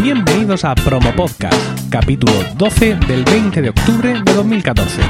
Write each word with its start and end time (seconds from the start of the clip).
Bienvenidos 0.00 0.64
a 0.64 0.76
Promo 0.76 1.12
Podcast, 1.16 1.90
capítulo 1.90 2.32
12 2.56 2.94
del 3.08 3.24
20 3.24 3.60
de 3.60 3.70
octubre 3.70 4.14
de 4.24 4.32
2014. 4.32 5.02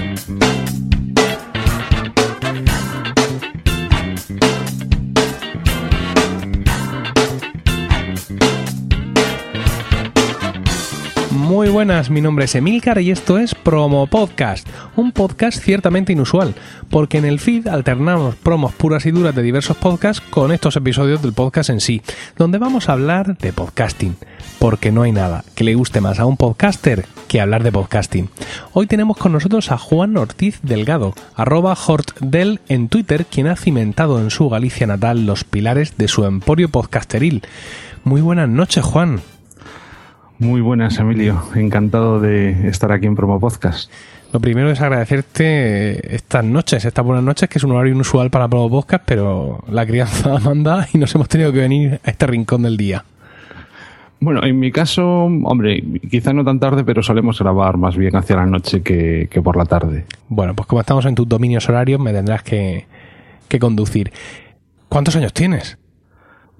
Muy 11.48 11.68
buenas, 11.70 12.10
mi 12.10 12.20
nombre 12.20 12.44
es 12.44 12.54
Emilcar 12.54 13.00
y 13.00 13.10
esto 13.10 13.38
es 13.38 13.54
Promo 13.54 14.06
Podcast, 14.06 14.68
un 14.96 15.12
podcast 15.12 15.62
ciertamente 15.62 16.12
inusual, 16.12 16.54
porque 16.90 17.18
en 17.18 17.24
el 17.24 17.40
feed 17.40 17.68
alternamos 17.68 18.36
promos 18.36 18.74
puras 18.74 19.06
y 19.06 19.10
duras 19.10 19.34
de 19.34 19.42
diversos 19.42 19.76
podcasts 19.76 20.22
con 20.30 20.52
estos 20.52 20.76
episodios 20.76 21.22
del 21.22 21.32
podcast 21.32 21.70
en 21.70 21.80
sí, 21.80 22.02
donde 22.36 22.58
vamos 22.58 22.88
a 22.88 22.92
hablar 22.92 23.38
de 23.38 23.52
podcasting, 23.52 24.16
porque 24.58 24.92
no 24.92 25.02
hay 25.02 25.12
nada 25.12 25.44
que 25.54 25.64
le 25.64 25.74
guste 25.74 26.00
más 26.00 26.18
a 26.18 26.26
un 26.26 26.36
podcaster 26.36 27.06
que 27.28 27.40
hablar 27.40 27.62
de 27.62 27.72
podcasting. 27.72 28.28
Hoy 28.72 28.86
tenemos 28.86 29.16
con 29.16 29.32
nosotros 29.32 29.70
a 29.70 29.78
Juan 29.78 30.16
Ortiz 30.16 30.60
Delgado, 30.62 31.14
arroba 31.36 31.74
Hortdel 31.74 32.60
en 32.68 32.88
Twitter, 32.88 33.26
quien 33.26 33.46
ha 33.46 33.56
cimentado 33.56 34.18
en 34.20 34.30
su 34.30 34.48
Galicia 34.48 34.86
natal 34.86 35.26
los 35.26 35.44
pilares 35.44 35.96
de 35.96 36.08
su 36.08 36.24
emporio 36.24 36.68
podcasteril. 36.68 37.42
Muy 38.04 38.20
buenas 38.20 38.48
noches, 38.48 38.84
Juan. 38.84 39.20
Muy 40.38 40.60
buenas, 40.60 40.98
Emilio. 40.98 41.42
Encantado 41.54 42.20
de 42.20 42.68
estar 42.68 42.92
aquí 42.92 43.06
en 43.06 43.16
Promo 43.16 43.40
Podcast. 43.40 43.90
Lo 44.32 44.40
primero 44.40 44.70
es 44.70 44.80
agradecerte 44.80 46.14
estas 46.14 46.44
noches, 46.44 46.84
estas 46.84 47.04
buenas 47.04 47.24
noches, 47.24 47.48
que 47.48 47.58
es 47.58 47.64
un 47.64 47.72
horario 47.72 47.94
inusual 47.94 48.30
para 48.30 48.46
Promo 48.46 48.70
Podcast, 48.70 49.04
pero 49.06 49.64
la 49.68 49.86
crianza 49.86 50.38
manda 50.44 50.86
y 50.92 50.98
nos 50.98 51.14
hemos 51.14 51.28
tenido 51.28 51.52
que 51.52 51.60
venir 51.60 52.00
a 52.04 52.10
este 52.10 52.26
rincón 52.26 52.62
del 52.62 52.76
día. 52.76 53.04
Bueno, 54.20 54.44
en 54.44 54.58
mi 54.58 54.72
caso, 54.72 55.04
hombre, 55.04 55.82
quizá 56.10 56.32
no 56.32 56.44
tan 56.44 56.58
tarde, 56.58 56.84
pero 56.84 57.02
solemos 57.02 57.38
grabar 57.38 57.76
más 57.76 57.96
bien 57.96 58.16
hacia 58.16 58.36
la 58.36 58.46
noche 58.46 58.82
que, 58.82 59.28
que 59.30 59.40
por 59.40 59.56
la 59.56 59.64
tarde. 59.64 60.06
Bueno, 60.28 60.54
pues 60.54 60.66
como 60.66 60.80
estamos 60.80 61.06
en 61.06 61.14
tus 61.14 61.28
dominios 61.28 61.68
horarios, 61.68 62.00
me 62.00 62.12
tendrás 62.12 62.42
que, 62.42 62.86
que 63.48 63.58
conducir. 63.58 64.12
¿Cuántos 64.88 65.14
años 65.16 65.32
tienes? 65.32 65.78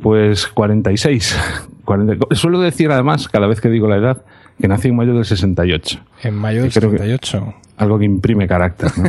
Pues 0.01 0.47
46. 0.47 1.36
40. 1.84 2.27
Suelo 2.36 2.61
decir 2.61 2.91
además, 2.91 3.29
cada 3.29 3.47
vez 3.47 3.61
que 3.61 3.69
digo 3.69 3.89
la 3.89 3.97
edad, 3.97 4.25
que 4.61 4.69
nací 4.69 4.89
en 4.89 4.97
mayo 4.97 5.14
del 5.14 5.25
68. 5.25 6.01
En 6.23 6.34
mayo 6.34 6.62
del 6.62 6.73
68. 6.73 7.55
algo 7.77 7.98
que 7.98 8.05
imprime 8.05 8.47
carácter, 8.47 8.91
¿no? 8.97 9.05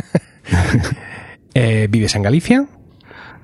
eh, 1.54 1.88
¿Vives 1.90 2.14
en 2.14 2.22
Galicia? 2.22 2.66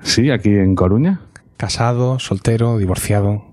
Sí, 0.01 0.31
aquí 0.31 0.49
en 0.49 0.75
Coruña. 0.75 1.21
¿Casado, 1.57 2.19
soltero, 2.19 2.77
divorciado? 2.77 3.46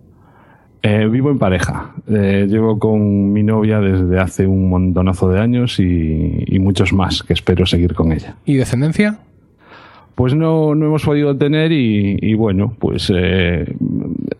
Eh, 0.86 1.08
vivo 1.10 1.30
en 1.30 1.38
pareja. 1.38 1.94
Eh, 2.06 2.46
llevo 2.46 2.78
con 2.78 3.32
mi 3.32 3.42
novia 3.42 3.80
desde 3.80 4.20
hace 4.20 4.46
un 4.46 4.68
montonazo 4.68 5.30
de 5.30 5.40
años 5.40 5.80
y, 5.80 6.44
y, 6.46 6.58
muchos 6.58 6.92
más 6.92 7.22
que 7.22 7.32
espero 7.32 7.64
seguir 7.64 7.94
con 7.94 8.12
ella. 8.12 8.36
¿Y 8.44 8.56
descendencia? 8.56 9.18
Pues 10.14 10.34
no, 10.34 10.74
no 10.74 10.84
hemos 10.84 11.02
podido 11.02 11.34
tener 11.38 11.72
y, 11.72 12.18
y 12.20 12.34
bueno, 12.34 12.76
pues 12.78 13.10
eh, 13.14 13.74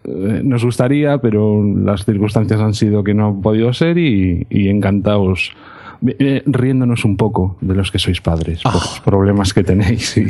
nos 0.05 0.63
gustaría, 0.63 1.17
pero 1.17 1.65
las 1.65 2.05
circunstancias 2.05 2.61
han 2.61 2.75
sido 2.75 3.03
que 3.03 3.15
no 3.15 3.29
ha 3.29 3.41
podido 3.41 3.73
ser 3.73 3.97
y, 3.97 4.47
y 4.51 4.69
encantados 4.69 5.57
eh, 6.07 6.43
riéndonos 6.45 7.07
un 7.07 7.17
poco 7.17 7.57
de 7.63 7.75
los 7.75 7.91
que 7.91 7.99
sois 7.99 8.21
padres, 8.21 8.61
oh. 8.67 8.71
por 8.71 8.75
los 8.75 9.01
problemas 9.01 9.55
que 9.55 9.65
tenéis. 9.65 10.21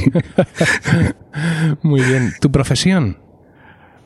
Muy 1.82 2.02
bien. 2.02 2.30
¿Tu 2.40 2.52
profesión? 2.52 3.23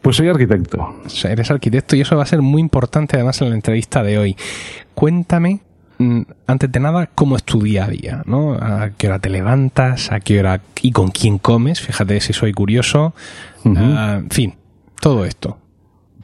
Pues 0.02 0.16
soy 0.16 0.28
arquitecto. 0.28 0.94
O 1.04 1.08
sea, 1.08 1.32
eres 1.32 1.50
arquitecto 1.50 1.96
y 1.96 2.00
eso 2.00 2.16
va 2.16 2.22
a 2.22 2.26
ser 2.26 2.42
muy 2.42 2.60
importante 2.60 3.16
además 3.16 3.40
en 3.42 3.50
la 3.50 3.54
entrevista 3.54 4.02
de 4.02 4.18
hoy. 4.18 4.36
Cuéntame, 4.94 5.60
antes 6.46 6.70
de 6.70 6.80
nada, 6.80 7.10
cómo 7.14 7.36
es 7.36 7.42
tu 7.42 7.60
día 7.62 7.84
a 7.84 7.88
día, 7.88 8.22
¿no? 8.26 8.52
¿A 8.54 8.90
qué 8.96 9.08
hora 9.08 9.18
te 9.18 9.30
levantas? 9.30 10.12
¿A 10.12 10.20
qué 10.20 10.38
hora 10.38 10.60
y 10.80 10.92
con 10.92 11.08
quién 11.10 11.38
comes? 11.38 11.80
Fíjate 11.80 12.20
si 12.20 12.32
soy 12.32 12.52
curioso. 12.52 13.14
Uh 13.64 13.70
-huh. 13.70 14.16
uh, 14.16 14.18
en 14.20 14.30
fin, 14.30 14.54
todo 15.00 15.24
esto. 15.24 15.58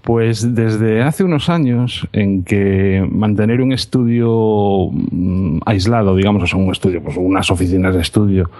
Pues 0.02 0.54
desde 0.54 1.02
hace 1.02 1.24
unos 1.24 1.48
años 1.48 2.06
en 2.12 2.44
que 2.44 3.04
mantener 3.10 3.62
un 3.62 3.72
estudio 3.72 4.90
aislado, 5.64 6.14
digamos, 6.14 6.42
o 6.42 6.46
sea, 6.46 6.58
un 6.58 6.70
estudio, 6.70 7.02
pues 7.02 7.16
unas 7.16 7.50
oficinas 7.50 7.94
de 7.94 8.02
estudio, 8.02 8.50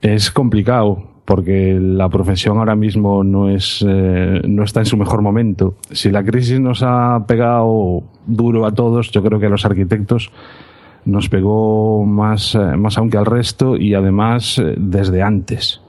es 0.00 0.30
complicado 0.30 1.17
porque 1.28 1.78
la 1.78 2.08
profesión 2.08 2.56
ahora 2.56 2.74
mismo 2.74 3.22
no 3.22 3.50
es 3.50 3.84
eh, 3.86 4.40
no 4.48 4.64
está 4.64 4.80
en 4.80 4.86
su 4.86 4.96
mejor 4.96 5.20
momento. 5.20 5.74
Si 5.90 6.10
la 6.10 6.24
crisis 6.24 6.58
nos 6.58 6.82
ha 6.82 7.22
pegado 7.28 8.02
duro 8.26 8.64
a 8.64 8.72
todos, 8.72 9.10
yo 9.10 9.22
creo 9.22 9.38
que 9.38 9.44
a 9.44 9.50
los 9.50 9.66
arquitectos 9.66 10.30
nos 11.04 11.28
pegó 11.28 12.06
más, 12.06 12.54
eh, 12.54 12.78
más 12.78 12.96
aún 12.96 13.10
que 13.10 13.18
al 13.18 13.26
resto 13.26 13.76
y 13.76 13.92
además 13.92 14.58
eh, 14.58 14.74
desde 14.78 15.22
antes. 15.22 15.82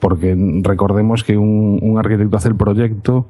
Porque 0.00 0.36
recordemos 0.60 1.24
que 1.24 1.38
un, 1.38 1.96
arquitecto 1.98 2.36
hace 2.36 2.48
el 2.48 2.56
proyecto 2.56 3.28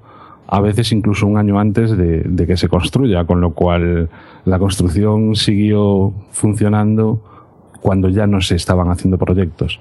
a 0.48 0.60
veces 0.60 0.90
incluso 0.90 1.28
un 1.28 1.38
año 1.38 1.60
antes 1.60 1.96
de, 1.96 2.22
de 2.22 2.46
que 2.48 2.56
se 2.56 2.66
construya, 2.66 3.26
con 3.26 3.40
lo 3.40 3.52
cual 3.52 4.10
la 4.44 4.58
construcción 4.58 5.36
siguió 5.36 6.14
funcionando 6.32 7.22
cuando 7.80 8.08
ya 8.08 8.26
no 8.26 8.40
se 8.40 8.56
estaban 8.56 8.90
haciendo 8.90 9.18
proyectos. 9.18 9.78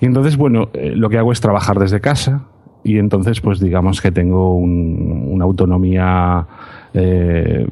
Y 0.00 0.06
entonces, 0.06 0.36
bueno, 0.36 0.68
eh, 0.74 0.92
lo 0.94 1.08
que 1.08 1.18
hago 1.18 1.32
es 1.32 1.40
trabajar 1.40 1.78
desde 1.78 2.00
casa 2.00 2.42
y 2.84 2.98
entonces, 2.98 3.40
pues 3.40 3.60
digamos 3.60 4.00
que 4.00 4.12
tengo 4.12 4.56
un, 4.56 5.28
una 5.28 5.44
autonomía 5.44 6.46
eh, 6.94 7.66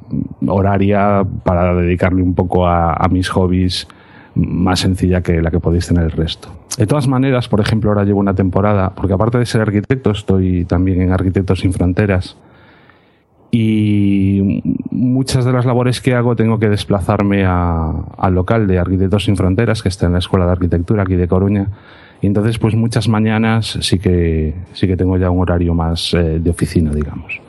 horaria 0.47 1.25
para 1.45 1.75
dedicarle 1.75 2.23
un 2.23 2.35
poco 2.35 2.67
a, 2.67 2.93
a, 2.93 3.09
mis 3.09 3.29
hobbies 3.29 3.89
más 4.35 4.81
sencilla 4.81 5.23
que 5.23 5.41
la 5.41 5.51
que 5.51 5.61
podéis 5.61 5.87
tener 5.87 6.05
el 6.05 6.11
resto. 6.11 6.49
De 6.77 6.87
todas 6.87 7.09
maneras, 7.09 7.49
por 7.49 7.61
ejemplo, 7.61 7.91
ahora 7.91 8.05
llevo 8.05 8.21
una 8.21 8.35
temporada, 8.35 8.91
porque 8.95 9.15
aparte 9.15 9.39
de 9.39 9.47
ser 9.47 9.63
arquitecto, 9.63 10.11
estoy 10.11 10.67
también 10.67 11.01
en 11.01 11.13
Arquitectos 11.13 11.61
Sin 11.61 11.73
Fronteras, 11.73 12.37
y 13.51 14.63
muchas 14.91 15.45
de 15.47 15.53
las 15.53 15.65
labores 15.65 16.03
que 16.03 16.15
hago 16.15 16.37
tengo 16.37 16.59
que 16.59 16.69
desplazarme 16.69 17.47
al 17.47 18.35
local 18.35 18.67
de 18.67 18.79
Arquitectos 18.79 19.25
Sin 19.25 19.37
Fronteras, 19.37 19.83
que 19.83 19.89
está 19.89 20.07
en 20.07 20.13
la 20.13 20.19
Escuela 20.19 20.45
de 20.45 20.53
Arquitectura 20.53 21.05
aquí 21.05 21.15
de 21.15 21.27
Coruña, 21.27 21.69
y 22.21 22.27
entonces, 22.27 22.59
pues 22.59 22.75
muchas 22.75 23.09
mañanas 23.09 23.79
sí 23.81 23.99
que, 23.99 24.55
sí 24.73 24.87
que 24.87 24.97
tengo 24.97 25.17
ya 25.19 25.31
un 25.31 25.41
horario 25.41 25.75
más 25.75 26.15
eh, 26.15 26.39
de 26.41 26.51
oficina, 26.51 26.93
digamos. 26.93 27.41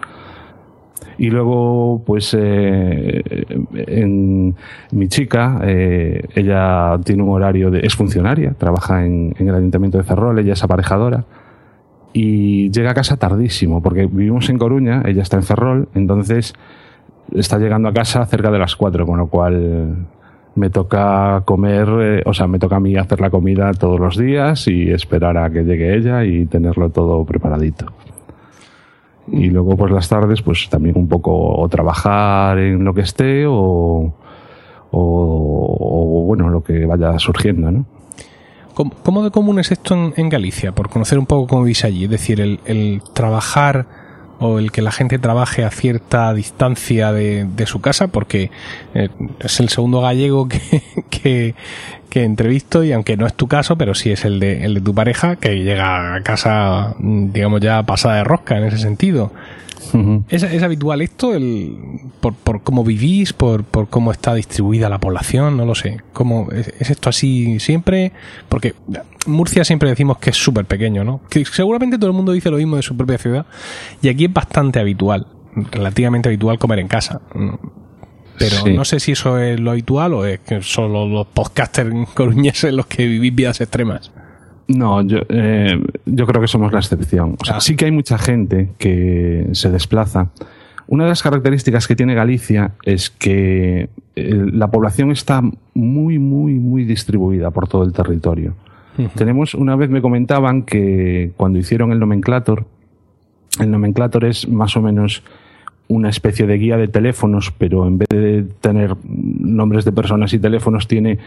Y 1.17 1.29
luego, 1.29 2.03
pues, 2.05 2.35
eh, 2.37 3.23
mi 4.91 5.07
chica, 5.07 5.59
eh, 5.63 6.21
ella 6.35 6.99
tiene 7.03 7.23
un 7.23 7.29
horario 7.29 7.71
de, 7.71 7.79
es 7.79 7.95
funcionaria, 7.95 8.53
trabaja 8.53 9.03
en, 9.03 9.33
en 9.39 9.47
el 9.47 9.55
Ayuntamiento 9.55 9.97
de 9.97 10.03
Ferrol, 10.03 10.37
ella 10.37 10.53
es 10.53 10.63
aparejadora, 10.63 11.25
y 12.13 12.69
llega 12.71 12.91
a 12.91 12.93
casa 12.93 13.17
tardísimo, 13.17 13.81
porque 13.81 14.05
vivimos 14.05 14.49
en 14.49 14.59
Coruña, 14.59 15.01
ella 15.05 15.23
está 15.23 15.37
en 15.37 15.43
Ferrol, 15.43 15.89
entonces 15.95 16.53
está 17.33 17.57
llegando 17.57 17.89
a 17.89 17.93
casa 17.93 18.25
cerca 18.25 18.51
de 18.51 18.59
las 18.59 18.75
4, 18.75 19.05
con 19.05 19.17
lo 19.17 19.27
cual 19.27 20.07
me 20.57 20.69
toca 20.69 21.43
comer, 21.45 21.87
eh, 22.01 22.23
o 22.25 22.33
sea, 22.33 22.47
me 22.47 22.59
toca 22.59 22.77
a 22.77 22.79
mí 22.79 22.95
hacer 22.97 23.21
la 23.21 23.29
comida 23.29 23.71
todos 23.73 23.99
los 23.99 24.17
días 24.17 24.67
y 24.67 24.89
esperar 24.91 25.37
a 25.37 25.49
que 25.51 25.63
llegue 25.63 25.95
ella 25.95 26.23
y 26.25 26.45
tenerlo 26.47 26.89
todo 26.89 27.23
preparadito. 27.25 27.85
Y 29.31 29.49
luego, 29.49 29.77
pues 29.77 29.91
las 29.91 30.09
tardes, 30.09 30.41
pues 30.41 30.67
también 30.69 30.97
un 30.97 31.07
poco 31.07 31.31
o 31.31 31.69
trabajar 31.69 32.57
en 32.57 32.83
lo 32.83 32.93
que 32.93 33.01
esté 33.01 33.45
o, 33.45 33.53
o, 33.53 34.11
o 34.91 36.23
bueno, 36.25 36.49
lo 36.49 36.63
que 36.63 36.85
vaya 36.85 37.19
surgiendo, 37.19 37.71
¿no? 37.71 37.85
¿Cómo, 38.73 38.91
¿Cómo, 39.03 39.23
de 39.23 39.31
común 39.31 39.59
es 39.59 39.71
esto 39.71 39.95
en, 39.95 40.13
en, 40.17 40.29
Galicia? 40.29 40.71
Por 40.71 40.89
conocer 40.89 41.17
un 41.19 41.25
poco 41.25 41.47
cómo 41.47 41.63
vivís 41.63 41.83
allí. 41.83 42.05
Es 42.05 42.11
decir, 42.11 42.39
el, 42.39 42.59
el 42.65 43.01
trabajar 43.13 43.87
o 44.39 44.59
el 44.59 44.71
que 44.71 44.81
la 44.81 44.91
gente 44.91 45.19
trabaje 45.19 45.63
a 45.63 45.71
cierta 45.71 46.33
distancia 46.33 47.11
de, 47.11 47.45
de 47.45 47.65
su 47.65 47.81
casa, 47.81 48.07
porque 48.07 48.51
eh, 48.93 49.09
es 49.39 49.59
el 49.59 49.69
segundo 49.69 50.01
gallego 50.01 50.47
que, 51.09 51.55
que, 52.09 52.23
entrevisto 52.23 52.83
y 52.83 52.91
aunque 52.91 53.17
no 53.17 53.27
es 53.27 53.33
tu 53.33 53.47
caso, 53.47 53.77
pero 53.77 53.93
sí 53.93 54.11
es 54.11 54.25
el 54.25 54.39
de, 54.39 54.63
el 54.63 54.75
de 54.75 54.81
tu 54.81 54.93
pareja, 54.93 55.35
que 55.35 55.63
llega 55.63 56.15
a 56.15 56.21
casa, 56.21 56.95
digamos, 56.99 57.61
ya 57.61 57.83
pasada 57.83 58.15
de 58.15 58.23
rosca 58.23 58.57
en 58.57 58.65
ese 58.65 58.77
sentido. 58.77 59.31
Uh 59.93 59.97
-huh. 59.97 60.23
¿Es, 60.29 60.43
¿Es, 60.43 60.63
habitual 60.63 61.01
esto? 61.01 61.33
El, 61.33 61.77
por, 62.19 62.33
por, 62.33 62.61
cómo 62.61 62.83
vivís? 62.83 63.33
Por, 63.33 63.63
por, 63.63 63.87
cómo 63.89 64.11
está 64.11 64.33
distribuida 64.33 64.89
la 64.89 64.99
población? 64.99 65.57
No 65.57 65.65
lo 65.65 65.75
sé. 65.75 65.97
¿Cómo, 66.13 66.49
es, 66.51 66.67
¿Es, 66.79 66.89
esto 66.89 67.09
así 67.09 67.59
siempre? 67.59 68.11
Porque 68.49 68.75
Murcia 69.25 69.63
siempre 69.63 69.89
decimos 69.89 70.17
que 70.17 70.31
es 70.31 70.37
súper 70.37 70.65
pequeño, 70.65 71.03
¿no? 71.03 71.21
Que 71.29 71.45
seguramente 71.45 71.97
todo 71.97 72.09
el 72.09 72.15
mundo 72.15 72.31
dice 72.31 72.49
lo 72.49 72.57
mismo 72.57 72.75
de 72.75 72.83
su 72.83 72.95
propia 72.95 73.17
ciudad. 73.17 73.45
Y 74.01 74.09
aquí 74.09 74.25
es 74.25 74.33
bastante 74.33 74.79
habitual, 74.79 75.27
relativamente 75.71 76.29
habitual 76.29 76.59
comer 76.59 76.79
en 76.79 76.87
casa. 76.87 77.21
Pero 78.37 78.55
sí. 78.63 78.73
no 78.73 78.85
sé 78.85 78.99
si 78.99 79.13
eso 79.13 79.39
es 79.39 79.59
lo 79.59 79.71
habitual 79.71 80.13
o 80.13 80.25
es 80.25 80.39
que 80.39 80.61
solo 80.61 81.07
los 81.07 81.27
podcasters 81.27 81.93
coruñeses 82.13 82.73
los 82.73 82.85
que 82.85 83.07
vivís 83.07 83.33
vidas 83.33 83.61
extremas. 83.61 84.11
No, 84.67 85.01
yo, 85.01 85.19
eh, 85.29 85.81
yo 86.05 86.27
creo 86.27 86.41
que 86.41 86.47
somos 86.47 86.73
la 86.73 86.79
excepción. 86.79 87.37
O 87.39 87.45
sea, 87.45 87.57
ah. 87.57 87.61
sí 87.61 87.75
que 87.75 87.85
hay 87.85 87.91
mucha 87.91 88.17
gente 88.17 88.69
que 88.77 89.47
se 89.53 89.71
desplaza 89.71 90.29
Una 90.87 91.05
de 91.05 91.09
las 91.09 91.23
características 91.23 91.87
que 91.87 91.95
tiene 91.95 92.15
Galicia 92.15 92.71
es 92.83 93.09
que 93.09 93.89
eh, 94.15 94.45
la 94.51 94.69
población 94.69 95.11
está 95.11 95.41
muy, 95.73 96.19
muy, 96.19 96.53
muy 96.53 96.83
distribuida 96.83 97.51
por 97.51 97.67
todo 97.67 97.83
el 97.83 97.93
territorio. 97.93 98.55
Tenemos, 99.15 99.53
una 99.53 99.75
vez 99.75 99.91
me 99.91 100.01
comentaban 100.01 100.63
que 100.63 101.31
cuando 101.37 101.59
hicieron 101.59 101.91
el 101.91 101.99
nomenclator, 101.99 102.65
el 103.59 103.69
nomenclator 103.69 104.25
es 104.25 104.47
más 104.49 104.75
o 104.75 104.81
menos 104.81 105.21
una 105.89 106.09
especie 106.09 106.45
de 106.47 106.57
guía 106.57 106.77
de 106.77 106.87
teléfonos, 106.87 107.53
pero 107.57 107.87
en 107.87 107.97
vez 107.99 108.09
de 108.09 108.45
tener 108.59 108.95
nombres 109.05 109.85
de 109.85 109.91
personas 109.91 110.33
y 110.33 110.39
teléfonos, 110.39 110.87
tiene 110.87 111.19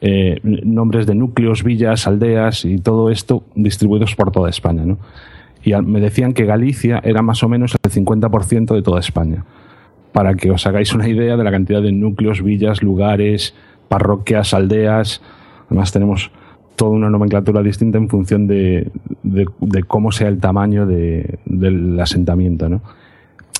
eh, 0.00 0.40
nombres 0.42 1.06
de 1.06 1.14
núcleos, 1.14 1.62
villas, 1.62 2.06
aldeas 2.06 2.64
y 2.64 2.78
todo 2.78 3.10
esto 3.10 3.44
distribuidos 3.54 4.14
por 4.14 4.32
toda 4.32 4.48
España. 4.48 4.84
¿no? 4.84 4.98
Y 5.62 5.74
me 5.82 6.00
decían 6.00 6.32
que 6.32 6.46
Galicia 6.46 7.00
era 7.04 7.22
más 7.22 7.42
o 7.42 7.48
menos 7.48 7.76
el 7.82 7.90
50% 7.90 8.74
de 8.74 8.82
toda 8.82 9.00
España. 9.00 9.44
Para 10.12 10.34
que 10.34 10.50
os 10.50 10.66
hagáis 10.66 10.94
una 10.94 11.08
idea 11.08 11.36
de 11.36 11.44
la 11.44 11.50
cantidad 11.50 11.82
de 11.82 11.92
núcleos, 11.92 12.42
villas, 12.42 12.82
lugares, 12.82 13.54
parroquias, 13.88 14.54
aldeas. 14.54 15.20
Además 15.66 15.92
tenemos 15.92 16.30
toda 16.76 16.92
una 16.92 17.10
nomenclatura 17.10 17.62
distinta 17.62 17.98
en 17.98 18.08
función 18.08 18.46
de, 18.46 18.90
cómo 19.86 20.12
sea 20.12 20.28
el 20.28 20.38
tamaño 20.38 20.86
del 20.86 22.00
asentamiento. 22.00 22.68
¿no? 22.68 22.80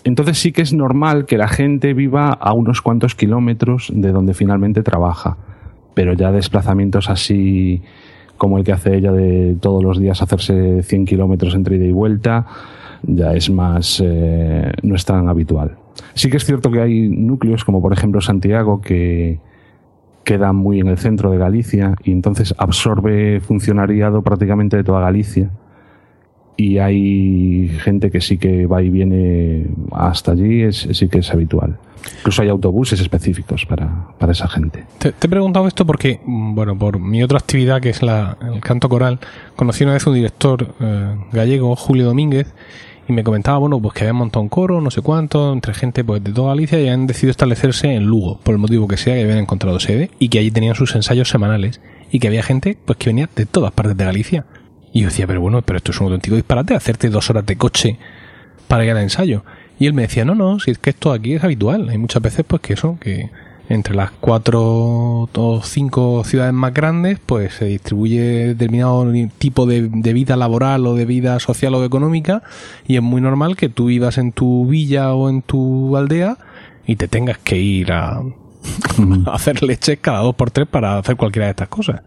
Entonces 0.07 0.39
sí 0.39 0.53
que 0.53 0.63
es 0.63 0.73
normal 0.73 1.27
que 1.27 1.37
la 1.37 1.49
gente 1.49 1.93
viva 1.93 2.29
a 2.29 2.53
unos 2.53 2.81
cuantos 2.81 3.17
kilómetros 3.17 3.91
de 3.93 4.13
donde 4.13 4.35
finalmente 4.35 4.85
trabaja, 4.85 5.37
pero 5.95 6.13
ya 6.13 6.31
desplazamientos 6.31 7.11
así 7.11 7.83
como 8.37 8.57
el 8.57 8.63
que 8.63 8.71
hace 8.71 8.95
ella 8.95 9.11
de 9.11 9.57
todos 9.61 9.83
los 9.83 9.99
días 9.99 10.23
hacerse 10.23 10.85
100 10.85 11.07
kilómetros 11.07 11.57
entre 11.57 11.75
ida 11.75 11.87
y 11.87 11.91
vuelta, 11.91 12.47
ya 13.03 13.35
es 13.35 13.51
más, 13.51 14.01
eh, 14.05 14.71
no 14.85 14.95
es 14.95 15.05
tan 15.05 15.29
habitual. 15.29 15.77
Sí 16.15 16.31
que 16.31 16.37
es 16.37 16.45
cierto 16.45 16.71
que 16.71 16.83
hay 16.83 17.09
núcleos 17.09 17.65
como 17.65 17.83
por 17.83 17.93
ejemplo 17.93 18.21
Santiago 18.21 18.81
que 18.81 19.41
queda 20.23 20.53
muy 20.53 20.79
en 20.79 20.87
el 20.87 20.99
centro 20.99 21.33
de 21.33 21.39
Galicia 21.39 21.97
y 22.05 22.13
entonces 22.13 22.55
absorbe 22.59 23.41
funcionariado 23.41 24.23
prácticamente 24.23 24.77
de 24.77 24.85
toda 24.85 25.01
Galicia 25.01 25.51
y 26.57 26.79
hay 26.79 27.69
gente 27.83 28.11
que 28.11 28.21
sí 28.21 28.39
que 28.39 28.67
va 28.67 28.83
y 28.83 28.91
viene 28.91 29.67
hasta 29.93 30.33
allí, 30.33 30.63
es, 30.63 30.89
sí 30.93 31.09
que 31.09 31.19
es 31.19 31.31
habitual. 31.31 31.79
Incluso 32.19 32.43
hay 32.43 32.49
autobuses 32.49 33.01
específicos 33.01 33.67
para, 33.67 34.09
para 34.19 34.33
esa 34.33 34.49
gente. 34.49 34.85
Te, 34.99 35.09
he 35.09 35.29
preguntado 35.29 35.67
esto 35.67 35.85
porque, 35.85 36.21
mm, 36.25 36.55
bueno, 36.55 36.79
por 36.79 36.99
mi 36.99 37.23
otra 37.23 37.39
actividad, 37.39 37.81
que 37.81 37.91
es 37.91 38.03
la, 38.03 38.37
el 38.53 38.61
canto 38.61 38.89
coral, 38.89 39.19
conocí 39.57 39.85
una 39.85 39.95
vez 39.95 40.07
un 40.07 40.15
director 40.15 40.75
eh, 40.81 41.17
gallego, 41.33 41.75
Julio 41.77 42.07
Domínguez, 42.07 42.53
y 43.09 43.13
me 43.13 43.23
comentaba, 43.23 43.59
bueno, 43.59 43.81
pues 43.81 43.95
que 43.95 44.01
había 44.01 44.13
montado 44.13 44.43
un 44.43 44.49
coro, 44.49 44.81
no 44.81 44.91
sé 44.91 45.01
cuánto, 45.01 45.53
entre 45.53 45.75
gente 45.75 46.03
pues 46.05 46.23
de 46.25 46.33
toda 46.33 46.49
Galicia 46.49 46.81
y 46.81 46.89
han 46.89 47.07
decidido 47.07 47.31
establecerse 47.31 47.95
en 47.95 48.05
Lugo, 48.05 48.41
por 48.43 48.55
el 48.55 48.59
motivo 48.59 48.89
que 48.89 48.97
sea, 48.97 49.15
que 49.15 49.23
habían 49.23 49.39
encontrado 49.39 49.79
sede, 49.79 50.11
y 50.19 50.29
que 50.29 50.41
allí 50.41 50.51
tenían 50.51 50.75
sus 50.75 50.95
ensayos 50.95 51.29
semanales, 51.29 51.81
y 52.11 52.19
que 52.19 52.29
había 52.29 52.43
gente 52.43 52.77
pues 52.85 52.99
que 52.99 53.11
venía 53.11 53.29
de 53.35 53.47
todas 53.47 53.73
partes 53.73 53.97
de 53.97 54.05
Galicia. 54.05 54.45
Y 54.93 55.01
yo 55.01 55.09
decía, 55.09 55.27
pero 55.27 55.41
bueno, 55.41 55.63
pero 55.63 55.77
esto 55.79 55.93
es 55.93 56.01
un 56.01 56.07
auténtico 56.07 56.37
disparate, 56.37 56.75
hacerte 56.75 57.09
dos 57.09 57.29
horas 57.31 57.45
de 57.47 57.57
coche 57.57 57.99
para 58.69 58.85
ir 58.85 58.91
al 58.91 58.99
ensayo. 58.99 59.45
Y 59.79 59.87
él 59.87 59.93
me 59.93 60.03
decía, 60.03 60.25
no, 60.25 60.35
no, 60.35 60.59
si 60.59 60.71
es 60.71 60.79
que 60.79 60.91
esto 60.91 61.13
aquí 61.13 61.35
es 61.35 61.45
habitual. 61.45 61.89
Hay 61.89 61.99
muchas 61.99 62.23
veces, 62.23 62.45
pues 62.49 62.63
que 62.63 62.73
eso, 62.73 62.99
que 62.99 63.31
entre 63.69 63.95
las 63.95 64.11
cuatro 64.13 65.29
o 65.33 65.61
cinco 65.63 66.23
ciudades 66.25 66.53
más 66.55 66.73
grandes, 66.73 67.19
pues 67.25 67.55
se 67.55 67.67
distribuye 67.67 68.21
determinado 68.49 69.07
tipo 69.39 69.67
de, 69.67 69.89
vida 70.13 70.37
laboral 70.37 70.87
o 70.87 70.95
de 70.95 71.05
vida 71.05 71.39
social 71.41 71.75
o 71.75 71.85
económica. 71.85 72.43
Y 72.87 72.97
es 72.97 73.03
muy 73.03 73.21
normal 73.21 73.57
que 73.57 73.69
tú 73.69 73.87
vivas 73.87 74.19
en 74.19 74.33
tu 74.33 74.67
villa 74.67 75.15
o 75.15 75.29
en 75.29 75.43
tu 75.43 75.97
aldea 75.97 76.39
y 76.87 76.97
te 76.97 77.09
tengas 77.09 77.39
que 77.39 77.59
ir 77.59 77.93
a, 77.93 78.19
a 79.27 79.31
hacer 79.33 79.63
leches 79.63 79.99
cada 80.01 80.21
dos 80.21 80.35
por 80.37 80.51
tres 80.51 80.67
para 80.69 80.99
hacer 80.99 81.17
cualquiera 81.17 81.47
de 81.47 81.51
estas 81.51 81.69
cosas. 81.69 82.03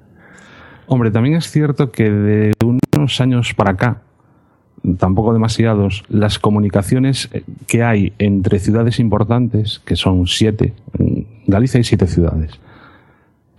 Hombre, 0.91 1.11
también 1.11 1.35
es 1.35 1.51
cierto 1.51 1.91
que 1.91 2.09
de 2.09 2.51
unos 2.95 3.21
años 3.21 3.53
para 3.53 3.73
acá, 3.73 4.01
tampoco 4.97 5.33
demasiados, 5.33 6.03
las 6.09 6.39
comunicaciones 6.39 7.29
que 7.67 7.83
hay 7.83 8.13
entre 8.17 8.57
ciudades 8.57 8.99
importantes, 8.99 9.83
que 9.85 9.95
son 9.95 10.25
siete, 10.25 10.73
en 10.97 11.27
Galicia 11.45 11.77
hay 11.77 11.83
siete 11.83 12.07
ciudades, 12.07 12.59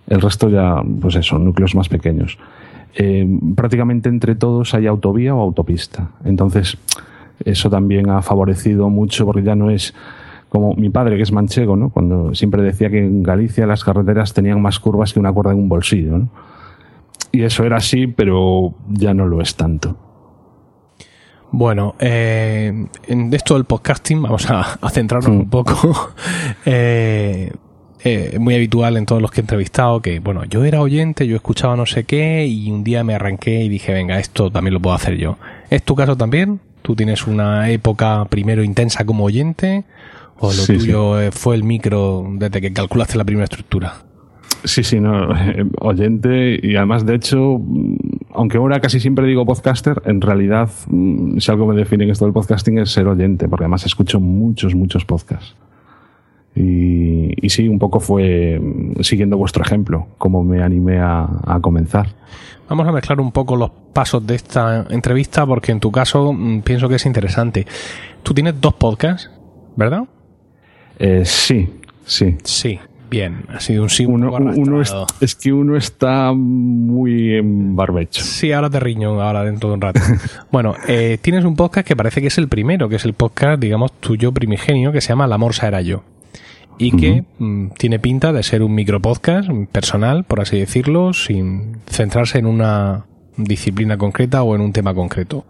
el 0.07 0.19
resto 0.19 0.49
ya, 0.49 0.83
pues 0.99 1.15
eso, 1.15 1.39
núcleos 1.39 1.73
más 1.73 1.87
pequeños. 1.87 2.37
Eh, 2.95 3.25
prácticamente 3.55 4.09
entre 4.09 4.35
todos 4.35 4.73
hay 4.73 4.85
autovía 4.87 5.33
o 5.33 5.39
autopista. 5.39 6.09
Entonces, 6.25 6.77
eso 7.45 7.69
también 7.69 8.09
ha 8.09 8.21
favorecido 8.21 8.89
mucho 8.89 9.25
porque 9.25 9.43
ya 9.43 9.55
no 9.55 9.69
es 9.69 9.93
como 10.49 10.73
mi 10.75 10.89
padre, 10.89 11.15
que 11.15 11.23
es 11.23 11.31
manchego, 11.31 11.77
¿no? 11.77 11.91
Cuando 11.91 12.35
siempre 12.35 12.61
decía 12.61 12.89
que 12.89 12.99
en 12.99 13.23
Galicia 13.23 13.65
las 13.65 13.85
carreteras 13.85 14.33
tenían 14.33 14.61
más 14.61 14.79
curvas 14.79 15.13
que 15.13 15.19
una 15.21 15.31
cuerda 15.31 15.53
en 15.53 15.59
un 15.59 15.69
bolsillo, 15.69 16.17
¿no? 16.17 16.29
Y 17.31 17.43
eso 17.43 17.63
era 17.63 17.77
así, 17.77 18.07
pero 18.07 18.73
ya 18.89 19.13
no 19.13 19.25
lo 19.25 19.41
es 19.41 19.55
tanto. 19.55 19.97
Bueno, 21.51 21.95
eh, 21.99 22.87
en 23.07 23.33
esto 23.33 23.55
del 23.55 23.65
podcasting 23.65 24.21
vamos 24.21 24.49
a, 24.49 24.79
centrarnos 24.89 25.29
un 25.29 25.47
mm. 25.47 25.49
poco. 25.49 26.13
eh, 26.65 27.51
eh, 28.03 28.37
muy 28.39 28.55
habitual 28.55 28.97
en 28.97 29.05
todos 29.05 29.21
los 29.21 29.31
que 29.31 29.41
he 29.41 29.43
entrevistado 29.43 30.01
que, 30.01 30.19
bueno, 30.19 30.45
yo 30.45 30.63
era 30.63 30.81
oyente, 30.81 31.27
yo 31.27 31.35
escuchaba 31.35 31.75
no 31.75 31.85
sé 31.85 32.05
qué 32.05 32.47
y 32.47 32.71
un 32.71 32.83
día 32.83 33.03
me 33.03 33.13
arranqué 33.13 33.63
y 33.63 33.69
dije, 33.69 33.93
venga, 33.93 34.17
esto 34.17 34.49
también 34.49 34.73
lo 34.73 34.79
puedo 34.79 34.95
hacer 34.95 35.17
yo. 35.17 35.37
¿Es 35.69 35.83
tu 35.83 35.93
caso 35.93 36.15
también? 36.15 36.61
¿Tú 36.81 36.95
tienes 36.95 37.27
una 37.27 37.69
época 37.69 38.25
primero 38.25 38.63
intensa 38.63 39.05
como 39.05 39.25
oyente 39.25 39.83
o 40.39 40.51
lo 40.51 40.65
tuyo 40.65 41.31
fue 41.31 41.55
el 41.55 41.63
micro 41.63 42.25
desde 42.31 42.59
que 42.59 42.73
calculaste 42.73 43.17
la 43.17 43.23
primera 43.23 43.43
estructura? 43.43 44.05
Sí, 44.63 44.83
sí, 44.83 44.99
no, 44.99 45.29
oyente 45.79 46.59
y 46.61 46.75
además 46.75 47.05
de 47.05 47.15
hecho, 47.15 47.59
aunque 48.33 48.57
ahora 48.57 48.79
casi 48.79 48.99
siempre 48.99 49.25
digo 49.25 49.45
podcaster, 49.45 50.01
en 50.05 50.21
realidad 50.21 50.69
mm, 50.87 51.39
si 51.39 51.51
algo 51.51 51.65
me 51.65 51.75
define 51.75 52.03
en 52.03 52.11
esto 52.11 52.25
del 52.25 52.33
podcasting 52.33 52.77
es 52.77 52.91
ser 52.91 53.07
oyente, 53.07 53.47
porque 53.47 53.63
además 53.63 53.85
escucho 53.85 54.19
muchos, 54.19 54.75
muchos 54.75 55.03
podcasts. 55.05 55.55
Y, 56.53 57.49
sí, 57.49 57.67
un 57.67 57.79
poco 57.79 57.99
fue 57.99 58.59
mm, 58.59 59.01
siguiendo 59.01 59.37
vuestro 59.37 59.63
ejemplo, 59.63 60.07
como 60.17 60.43
me 60.43 60.61
animé 60.61 60.99
a, 60.99 61.59
comenzar. 61.61 62.09
Vamos 62.69 62.87
a 62.87 62.91
mezclar 62.91 63.19
un 63.19 63.31
poco 63.31 63.55
los 63.55 63.71
pasos 63.93 64.25
de 64.25 64.35
esta 64.35 64.85
entrevista, 64.89 65.45
porque 65.45 65.71
en 65.71 65.79
tu 65.79 65.91
caso 65.91 66.33
mm, 66.33 66.61
pienso 66.61 66.87
que 66.87 66.95
es 66.95 67.05
interesante. 67.05 67.65
Tú 68.21 68.33
tienes 68.33 68.59
dos 68.59 68.73
podcasts, 68.73 69.31
¿verdad? 69.75 70.03
Eh, 70.99 71.23
sí, 71.25 71.69
sí. 72.05 72.37
Sí. 72.43 72.79
Bien, 73.11 73.43
ha 73.49 73.59
sido 73.59 73.83
un 73.83 73.89
sí 73.89 74.05
uno, 74.05 74.31
uno 74.31 74.81
es, 74.81 75.35
que 75.35 75.51
uno 75.51 75.75
está 75.75 76.31
muy 76.31 77.35
en 77.35 77.75
barbecho. 77.75 78.23
Sí, 78.23 78.53
ahora 78.53 78.69
te 78.69 78.79
riño, 78.79 79.21
ahora 79.21 79.43
dentro 79.43 79.67
de 79.67 79.75
un 79.75 79.81
rato. 79.81 79.99
bueno, 80.51 80.75
eh, 80.87 81.17
tienes 81.21 81.43
un 81.43 81.57
podcast 81.57 81.85
que 81.85 81.97
parece 81.97 82.21
que 82.21 82.27
es 82.27 82.37
el 82.37 82.47
primero, 82.47 82.87
que 82.87 82.95
es 82.95 83.03
el 83.03 83.11
podcast, 83.11 83.59
digamos, 83.59 83.91
tuyo 83.99 84.31
primigenio, 84.31 84.93
que 84.93 85.01
se 85.01 85.09
llama 85.09 85.27
La 85.27 85.37
Morsa 85.37 85.67
era 85.67 85.81
yo. 85.81 86.03
Y 86.77 86.95
que 86.95 87.25
mm, 87.37 87.71
tiene 87.77 87.99
pinta 87.99 88.31
de 88.31 88.43
ser 88.43 88.63
un 88.63 88.73
micropodcast 88.73 89.49
personal, 89.73 90.23
por 90.23 90.39
así 90.39 90.57
decirlo, 90.57 91.11
sin 91.11 91.79
centrarse 91.87 92.39
en 92.39 92.45
una 92.45 93.07
disciplina 93.35 93.97
concreta 93.97 94.41
o 94.43 94.55
en 94.55 94.61
un 94.61 94.71
tema 94.71 94.93
concreto. 94.93 95.43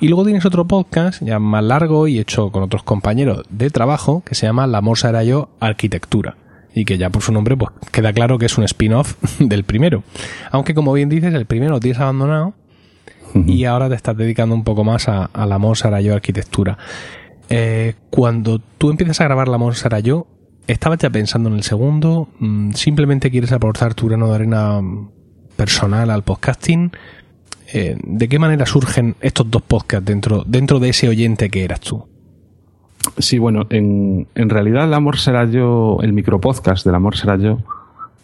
Y 0.00 0.08
luego 0.08 0.24
tienes 0.24 0.44
otro 0.44 0.66
podcast 0.66 1.22
ya 1.22 1.38
más 1.38 1.64
largo 1.64 2.08
y 2.08 2.18
hecho 2.18 2.52
con 2.52 2.62
otros 2.62 2.82
compañeros 2.82 3.44
de 3.48 3.70
trabajo 3.70 4.22
que 4.22 4.34
se 4.34 4.44
llama 4.44 4.66
La 4.66 4.82
Morsa 4.82 5.08
era 5.08 5.24
yo 5.24 5.48
Arquitectura 5.60 6.36
y 6.74 6.84
que 6.84 6.98
ya 6.98 7.10
por 7.10 7.22
su 7.22 7.32
nombre 7.32 7.56
pues 7.56 7.70
queda 7.90 8.12
claro 8.12 8.38
que 8.38 8.46
es 8.46 8.58
un 8.58 8.64
spin-off 8.64 9.16
del 9.38 9.64
primero. 9.64 10.02
Aunque 10.50 10.74
como 10.74 10.92
bien 10.92 11.08
dices, 11.08 11.34
el 11.34 11.46
primero 11.46 11.72
lo 11.72 11.80
tienes 11.80 12.00
abandonado 12.00 12.54
y 13.34 13.64
ahora 13.64 13.88
te 13.88 13.94
estás 13.94 14.16
dedicando 14.16 14.54
un 14.54 14.64
poco 14.64 14.84
más 14.84 15.08
a, 15.08 15.30
la 15.46 15.58
Mozart 15.58 16.02
yo 16.02 16.14
arquitectura. 16.14 16.78
Eh, 17.48 17.94
cuando 18.10 18.60
tú 18.78 18.90
empiezas 18.90 19.20
a 19.20 19.24
grabar 19.24 19.48
la 19.48 19.58
Mozart 19.58 20.04
yo, 20.04 20.26
¿estabas 20.66 20.98
ya 20.98 21.10
pensando 21.10 21.48
en 21.48 21.56
el 21.56 21.62
segundo? 21.62 22.28
Mm, 22.38 22.72
¿Simplemente 22.72 23.30
quieres 23.30 23.52
aportar 23.52 23.94
tu 23.94 24.08
grano 24.08 24.28
de 24.28 24.34
arena 24.34 24.80
personal 25.56 26.10
al 26.10 26.22
podcasting? 26.22 26.92
Eh, 27.72 27.96
¿De 28.02 28.28
qué 28.28 28.38
manera 28.38 28.66
surgen 28.66 29.14
estos 29.20 29.48
dos 29.50 29.62
podcasts 29.62 30.04
dentro, 30.04 30.42
dentro 30.46 30.80
de 30.80 30.88
ese 30.88 31.08
oyente 31.08 31.50
que 31.50 31.64
eras 31.64 31.80
tú? 31.80 32.09
Sí, 33.18 33.38
bueno, 33.38 33.66
en, 33.70 34.26
realidad 34.34 34.84
el 34.84 34.94
amor 34.94 35.18
será 35.18 35.44
yo, 35.46 35.98
el 36.02 36.12
micropodcast 36.12 36.84
del 36.84 36.94
amor 36.94 37.16
será 37.16 37.36
yo, 37.36 37.58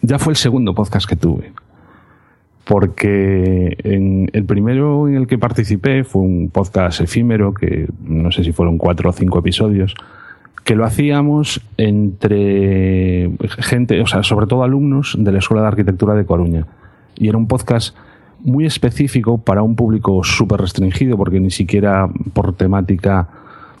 ya 0.01 0.19
fue 0.19 0.33
el 0.33 0.37
segundo 0.37 0.73
podcast 0.73 1.07
que 1.07 1.15
tuve. 1.15 1.51
Porque 2.63 3.77
en 3.83 4.29
el 4.33 4.43
primero 4.43 5.07
en 5.07 5.15
el 5.15 5.27
que 5.27 5.37
participé 5.37 6.03
fue 6.03 6.21
un 6.21 6.49
podcast 6.49 7.01
efímero, 7.01 7.53
que 7.53 7.87
no 8.03 8.31
sé 8.31 8.43
si 8.43 8.51
fueron 8.51 8.77
cuatro 8.77 9.09
o 9.09 9.13
cinco 9.13 9.39
episodios, 9.39 9.95
que 10.63 10.75
lo 10.75 10.83
hacíamos 10.83 11.61
entre 11.77 13.31
gente, 13.59 14.01
o 14.01 14.05
sea, 14.05 14.21
sobre 14.23 14.47
todo 14.47 14.63
alumnos 14.63 15.15
de 15.17 15.31
la 15.31 15.39
Escuela 15.39 15.61
de 15.61 15.69
Arquitectura 15.69 16.13
de 16.13 16.25
Coruña. 16.25 16.67
Y 17.15 17.29
era 17.29 17.37
un 17.37 17.47
podcast 17.47 17.95
muy 18.39 18.65
específico 18.65 19.37
para 19.37 19.63
un 19.63 19.75
público 19.75 20.23
súper 20.23 20.59
restringido, 20.59 21.17
porque 21.17 21.39
ni 21.39 21.51
siquiera 21.51 22.09
por 22.33 22.53
temática 22.53 23.29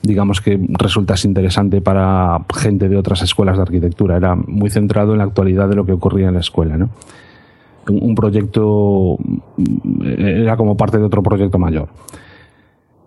digamos 0.07 0.41
que 0.41 0.59
resultase 0.69 1.27
interesante 1.27 1.81
para 1.81 2.39
gente 2.55 2.89
de 2.89 2.97
otras 2.97 3.21
escuelas 3.21 3.57
de 3.57 3.63
arquitectura. 3.63 4.17
Era 4.17 4.35
muy 4.35 4.69
centrado 4.69 5.11
en 5.11 5.19
la 5.19 5.25
actualidad 5.25 5.69
de 5.69 5.75
lo 5.75 5.85
que 5.85 5.91
ocurría 5.91 6.29
en 6.29 6.33
la 6.33 6.39
escuela, 6.39 6.77
¿no? 6.77 6.89
Un 7.89 8.15
proyecto 8.15 9.17
era 10.03 10.57
como 10.57 10.75
parte 10.75 10.97
de 10.97 11.03
otro 11.03 11.21
proyecto 11.23 11.57
mayor. 11.57 11.89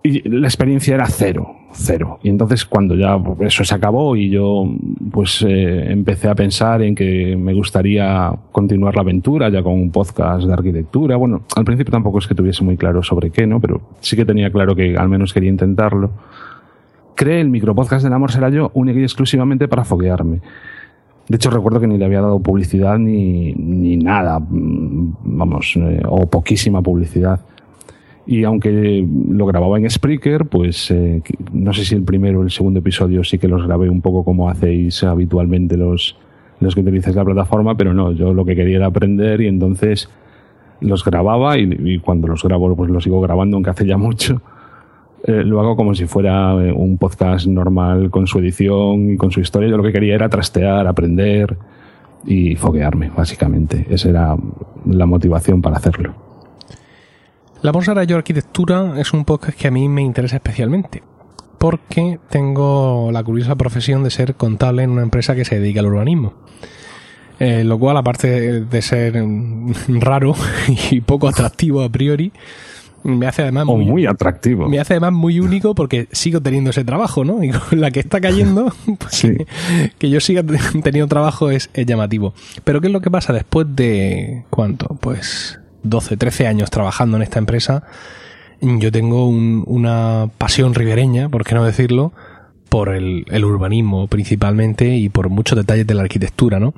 Y 0.03 0.27
la 0.27 0.47
experiencia 0.47 0.95
era 0.95 1.05
cero, 1.05 1.55
cero. 1.73 2.19
Y 2.23 2.29
entonces 2.29 2.65
cuando 2.65 2.95
ya 2.95 3.19
eso 3.41 3.63
se 3.63 3.75
acabó 3.75 4.15
y 4.15 4.31
yo 4.31 4.65
pues 5.11 5.45
eh, 5.47 5.91
empecé 5.91 6.27
a 6.27 6.33
pensar 6.33 6.81
en 6.81 6.95
que 6.95 7.35
me 7.37 7.53
gustaría 7.53 8.31
continuar 8.51 8.95
la 8.95 9.01
aventura 9.01 9.49
ya 9.49 9.61
con 9.61 9.73
un 9.73 9.91
podcast 9.91 10.45
de 10.45 10.53
arquitectura. 10.53 11.17
Bueno, 11.17 11.43
al 11.55 11.65
principio 11.65 11.91
tampoco 11.91 12.17
es 12.17 12.25
que 12.25 12.33
tuviese 12.33 12.63
muy 12.63 12.77
claro 12.77 13.03
sobre 13.03 13.29
qué, 13.29 13.45
¿no? 13.45 13.59
Pero 13.59 13.81
sí 13.99 14.15
que 14.15 14.25
tenía 14.25 14.51
claro 14.51 14.75
que 14.75 14.97
al 14.97 15.07
menos 15.07 15.33
quería 15.33 15.51
intentarlo 15.51 16.09
creé 17.21 17.39
el 17.39 17.49
micropodcast 17.51 18.03
del 18.03 18.13
amor 18.13 18.31
será 18.31 18.49
yo 18.49 18.71
única 18.73 18.99
y 18.99 19.03
exclusivamente 19.03 19.67
para 19.67 19.83
foguearme. 19.83 20.41
De 21.27 21.35
hecho, 21.35 21.51
recuerdo 21.51 21.79
que 21.79 21.85
ni 21.85 21.99
le 21.99 22.05
había 22.05 22.19
dado 22.19 22.39
publicidad 22.39 22.97
ni, 22.97 23.53
ni 23.53 23.95
nada, 23.95 24.39
mm, 24.39 25.17
vamos, 25.23 25.75
eh, 25.77 26.01
o 26.07 26.25
poquísima 26.25 26.81
publicidad. 26.81 27.39
Y 28.25 28.43
aunque 28.43 29.07
lo 29.29 29.45
grababa 29.45 29.77
en 29.77 29.87
Spreaker, 29.87 30.45
pues 30.45 30.89
eh, 30.89 31.21
no 31.53 31.73
sé 31.73 31.85
si 31.85 31.93
el 31.93 32.01
primero 32.01 32.39
o 32.39 32.43
el 32.43 32.49
segundo 32.49 32.79
episodio 32.79 33.23
sí 33.23 33.37
que 33.37 33.47
los 33.47 33.67
grabé 33.67 33.87
un 33.87 34.01
poco 34.01 34.23
como 34.23 34.49
hacéis 34.49 35.03
habitualmente 35.03 35.77
los, 35.77 36.17
los 36.59 36.73
que 36.73 36.81
utilizáis 36.81 37.15
la 37.15 37.23
plataforma, 37.23 37.77
pero 37.77 37.93
no, 37.93 38.13
yo 38.13 38.33
lo 38.33 38.45
que 38.45 38.55
quería 38.55 38.77
era 38.77 38.87
aprender 38.87 39.41
y 39.41 39.47
entonces 39.47 40.09
los 40.79 41.05
grababa 41.05 41.59
y, 41.59 41.69
y 41.83 41.99
cuando 41.99 42.27
los 42.27 42.41
grabo 42.43 42.75
pues 42.75 42.89
los 42.89 43.03
sigo 43.03 43.21
grabando, 43.21 43.57
aunque 43.57 43.69
hace 43.69 43.85
ya 43.85 43.97
mucho 43.97 44.41
eh, 45.23 45.43
lo 45.43 45.59
hago 45.59 45.75
como 45.75 45.93
si 45.93 46.05
fuera 46.05 46.53
eh, 46.53 46.71
un 46.71 46.97
podcast 46.97 47.45
normal 47.47 48.09
con 48.09 48.27
su 48.27 48.39
edición 48.39 49.11
y 49.11 49.17
con 49.17 49.31
su 49.31 49.39
historia. 49.39 49.69
Yo 49.69 49.77
lo 49.77 49.83
que 49.83 49.91
quería 49.91 50.15
era 50.15 50.29
trastear, 50.29 50.87
aprender 50.87 51.57
y 52.25 52.55
foguearme, 52.55 53.11
básicamente. 53.15 53.85
Esa 53.89 54.09
era 54.09 54.35
la 54.85 55.05
motivación 55.05 55.61
para 55.61 55.77
hacerlo. 55.77 56.13
La 57.61 57.71
Bolsa 57.71 58.03
Yo 58.03 58.17
Arquitectura 58.17 58.99
es 58.99 59.13
un 59.13 59.23
podcast 59.23 59.57
que 59.57 59.67
a 59.67 59.71
mí 59.71 59.87
me 59.87 60.01
interesa 60.01 60.37
especialmente 60.37 61.03
porque 61.61 62.17
tengo 62.31 63.11
la 63.11 63.23
curiosa 63.23 63.55
profesión 63.55 64.03
de 64.03 64.09
ser 64.09 64.33
contable 64.33 64.81
en 64.81 64.89
una 64.89 65.03
empresa 65.03 65.35
que 65.35 65.45
se 65.45 65.59
dedica 65.59 65.81
al 65.81 65.85
urbanismo. 65.85 66.33
Eh, 67.39 67.63
lo 67.63 67.77
cual, 67.77 67.97
aparte 67.97 68.61
de 68.61 68.81
ser 68.81 69.23
raro 69.87 70.33
y 70.91 71.01
poco 71.01 71.27
atractivo 71.27 71.83
a 71.83 71.89
priori, 71.89 72.31
me 73.03 73.27
hace 73.27 73.41
además 73.43 73.65
muy, 73.65 74.05
atractivo. 74.05 74.67
Me 74.69 74.79
hace 74.79 74.93
además 74.93 75.13
muy 75.13 75.39
único 75.39 75.75
porque 75.75 76.07
sigo 76.11 76.41
teniendo 76.41 76.69
ese 76.69 76.83
trabajo, 76.83 77.23
¿no? 77.23 77.43
Y 77.43 77.49
con 77.51 77.81
la 77.81 77.91
que 77.91 77.99
está 77.99 78.21
cayendo, 78.21 78.73
pues 78.99 79.27
que, 79.97 80.09
yo 80.09 80.19
siga 80.19 80.43
teniendo 80.83 81.07
trabajo 81.07 81.49
es, 81.51 81.69
llamativo. 81.73 82.33
Pero 82.63 82.81
¿qué 82.81 82.87
es 82.87 82.93
lo 82.93 83.01
que 83.01 83.11
pasa 83.11 83.33
después 83.33 83.67
de 83.75 84.45
cuánto? 84.49 84.97
Pues 85.01 85.59
12, 85.83 86.17
13 86.17 86.47
años 86.47 86.69
trabajando 86.69 87.17
en 87.17 87.23
esta 87.23 87.39
empresa. 87.39 87.83
Yo 88.61 88.91
tengo 88.91 89.27
una 89.27 90.29
pasión 90.37 90.75
ribereña, 90.75 91.29
por 91.29 91.43
qué 91.43 91.55
no 91.55 91.63
decirlo, 91.63 92.13
por 92.69 92.89
el, 92.89 93.25
el 93.29 93.43
urbanismo 93.43 94.07
principalmente 94.07 94.95
y 94.97 95.09
por 95.09 95.29
muchos 95.29 95.57
detalles 95.57 95.87
de 95.87 95.95
la 95.95 96.03
arquitectura, 96.03 96.59
¿no? 96.59 96.75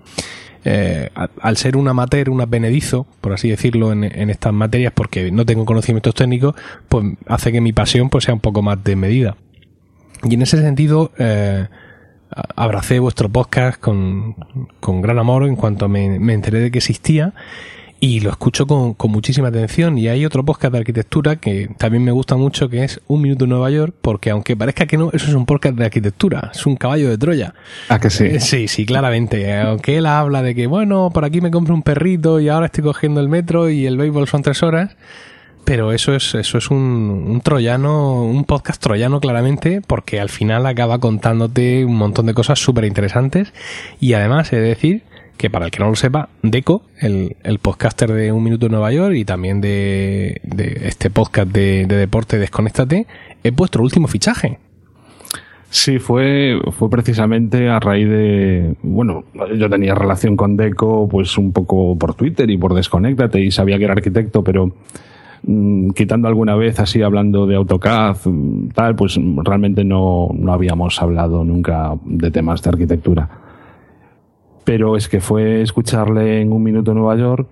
Eh, 0.65 1.09
al 1.41 1.57
ser 1.57 1.75
un 1.75 1.87
amateur, 1.87 2.29
un 2.29 2.41
advenedizo, 2.41 3.05
por 3.21 3.33
así 3.33 3.49
decirlo, 3.49 3.91
en, 3.91 4.03
estas 4.29 4.53
materias, 4.53 4.93
porque 4.95 5.31
no 5.31 5.45
tengo 5.45 5.65
conocimientos 5.65 6.15
técnicos, 6.15 6.55
pues 6.89 7.05
hace 7.27 7.51
que 7.51 7.61
mi 7.61 7.73
pasión 7.73 8.09
pues, 8.09 8.23
sea 8.23 8.33
un 8.33 8.39
poco 8.39 8.61
más 8.61 8.83
de 8.83 8.95
medida. 8.95 9.35
Y 10.23 10.35
en 10.35 10.41
ese 10.41 10.61
sentido, 10.61 11.11
eh, 11.17 11.67
abracé 12.55 12.99
vuestro 12.99 13.29
podcast 13.29 13.79
con, 13.79 14.35
gran 15.01 15.19
amor 15.19 15.45
en 15.45 15.55
cuanto 15.55 15.89
me 15.89 16.33
enteré 16.33 16.59
de 16.59 16.71
que 16.71 16.79
existía 16.79 17.33
y 18.03 18.19
lo 18.19 18.31
escucho 18.31 18.67
con, 18.67 18.95
con, 18.95 19.11
muchísima 19.11 19.47
atención. 19.47 19.97
Y 19.97 20.09
hay 20.09 20.25
otro 20.25 20.43
podcast 20.43 20.73
de 20.73 20.79
arquitectura 20.79 21.37
que 21.37 21.69
también 21.77 22.03
me 22.03 22.11
gusta 22.11 22.35
mucho, 22.35 22.67
que 22.67 22.83
es 22.83 22.99
Un 23.07 23.21
Minuto 23.21 23.45
en 23.45 23.51
Nueva 23.51 23.69
York, 23.69 23.95
porque 24.01 24.29
aunque 24.29 24.57
parezca 24.57 24.85
que 24.85 24.97
no, 24.97 25.09
eso 25.13 25.27
es 25.27 25.33
un 25.33 25.45
podcast 25.45 25.77
de 25.77 25.85
arquitectura, 25.85 26.51
es 26.53 26.65
un 26.65 26.75
caballo 26.75 27.09
de 27.09 27.17
Troya. 27.17 27.53
Ah, 27.87 28.01
que 28.01 28.09
sí. 28.09 28.25
Eh, 28.25 28.39
sí, 28.41 28.67
sí, 28.67 28.85
claramente. 28.85 29.57
Aunque 29.57 29.95
él 29.99 30.05
habla 30.05 30.41
de 30.41 30.53
que, 30.53 30.67
bueno, 30.67 31.11
por 31.13 31.23
aquí 31.23 31.39
me 31.39 31.49
compro 31.49 31.73
un 31.73 31.81
perrito 31.81 32.41
y 32.41 32.49
ahora 32.49 32.65
estoy 32.65 32.83
cogiendo 32.83 33.21
el 33.21 33.29
metro 33.29 33.69
y 33.69 33.85
el 33.85 33.95
béisbol 33.95 34.27
son 34.27 34.41
tres 34.41 34.63
horas. 34.63 34.97
Pero 35.63 35.93
eso 35.93 36.13
es, 36.13 36.35
eso 36.35 36.57
es 36.57 36.71
un, 36.71 37.25
un 37.25 37.39
troyano, 37.39 38.21
un 38.23 38.43
podcast 38.43 38.83
troyano 38.83 39.21
claramente, 39.21 39.79
porque 39.79 40.19
al 40.19 40.27
final 40.27 40.65
acaba 40.65 40.99
contándote 40.99 41.85
un 41.85 41.95
montón 41.95 42.25
de 42.25 42.33
cosas 42.33 42.59
súper 42.59 42.83
interesantes. 42.83 43.53
Y 44.01 44.11
además, 44.11 44.51
he 44.51 44.57
de 44.57 44.67
decir 44.67 45.03
que 45.43 45.49
para 45.49 45.65
el 45.65 45.71
que 45.71 45.79
no 45.79 45.89
lo 45.89 45.95
sepa, 45.97 46.29
Deco, 46.41 46.83
el, 47.01 47.35
el 47.43 47.59
podcaster 47.59 48.09
de 48.13 48.31
Un 48.31 48.45
Minuto 48.45 48.67
en 48.67 48.71
Nueva 48.71 48.93
York 48.93 49.13
y 49.13 49.25
también 49.25 49.59
de, 49.59 50.39
este 50.85 51.09
podcast 51.09 51.51
de, 51.51 51.85
deporte 51.85 52.39
Desconéctate, 52.39 53.07
es 53.43 53.53
vuestro 53.53 53.83
último 53.83 54.07
fichaje. 54.07 54.57
Sí, 55.69 55.99
fue, 55.99 56.61
fue 56.71 56.89
precisamente 56.89 57.67
a 57.67 57.81
raíz 57.81 58.07
de, 58.07 58.75
bueno, 58.83 59.25
yo 59.57 59.69
tenía 59.69 59.93
relación 59.93 60.37
con 60.37 60.55
Deco 60.55 61.09
pues 61.09 61.37
un 61.37 61.51
poco 61.51 61.97
por 61.97 62.13
Twitter 62.13 62.49
y 62.49 62.57
por 62.57 62.73
Desconéctate 62.73 63.41
y 63.41 63.51
sabía 63.51 63.77
que 63.77 63.83
era 63.83 63.95
arquitecto, 63.95 64.45
pero 64.45 64.71
mm, 65.45 65.89
quitando 65.89 66.29
alguna 66.29 66.55
vez 66.55 66.79
así 66.79 67.01
hablando 67.01 67.47
de 67.47 67.57
AutoCAD, 67.57 68.15
mm, 68.27 68.69
tal, 68.69 68.95
pues 68.95 69.19
realmente 69.43 69.83
no, 69.83 70.29
no 70.33 70.53
habíamos 70.53 71.01
hablado 71.01 71.43
nunca 71.43 71.95
de 72.05 72.31
temas 72.31 72.63
de 72.63 72.69
arquitectura 72.69 73.43
pero 74.63 74.97
es 74.97 75.07
que 75.09 75.21
fue 75.21 75.61
escucharle 75.61 76.41
en 76.41 76.51
un 76.51 76.63
minuto 76.63 76.91
en 76.91 76.97
Nueva 76.97 77.15
York 77.17 77.47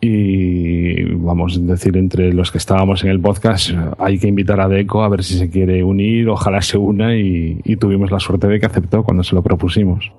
y 0.00 1.02
vamos 1.14 1.56
a 1.56 1.60
decir 1.60 1.96
entre 1.96 2.32
los 2.32 2.50
que 2.50 2.58
estábamos 2.58 3.02
en 3.02 3.10
el 3.10 3.20
podcast 3.20 3.70
hay 3.98 4.18
que 4.18 4.28
invitar 4.28 4.60
a 4.60 4.68
Deco 4.68 5.02
a 5.02 5.08
ver 5.08 5.24
si 5.24 5.38
se 5.38 5.50
quiere 5.50 5.82
unir, 5.82 6.28
ojalá 6.28 6.60
se 6.62 6.78
una 6.78 7.16
y, 7.16 7.60
tuvimos 7.80 8.10
la 8.10 8.20
suerte 8.20 8.46
de 8.46 8.60
que 8.60 8.66
aceptó 8.66 9.02
cuando 9.02 9.22
se 9.22 9.34
lo 9.34 9.42
propusimos. 9.42 10.10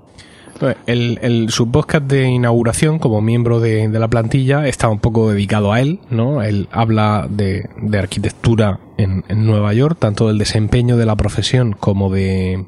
Pues, 0.59 0.75
el, 0.87 1.19
el, 1.21 1.49
su 1.49 1.69
podcast 1.71 2.05
de 2.05 2.27
inauguración 2.27 2.97
como 2.97 3.21
miembro 3.21 3.59
de, 3.59 3.87
la 3.89 4.07
plantilla 4.07 4.67
está 4.67 4.89
un 4.89 4.99
poco 4.99 5.29
dedicado 5.29 5.71
a 5.71 5.81
él, 5.81 5.99
¿no? 6.09 6.41
Él 6.41 6.67
habla 6.71 7.27
de, 7.29 7.69
arquitectura 7.97 8.79
en, 8.97 9.23
en 9.27 9.45
Nueva 9.45 9.73
York, 9.73 9.97
tanto 9.99 10.27
del 10.27 10.39
desempeño 10.39 10.97
de 10.97 11.05
la 11.05 11.15
profesión 11.15 11.73
como 11.73 12.11
de, 12.11 12.65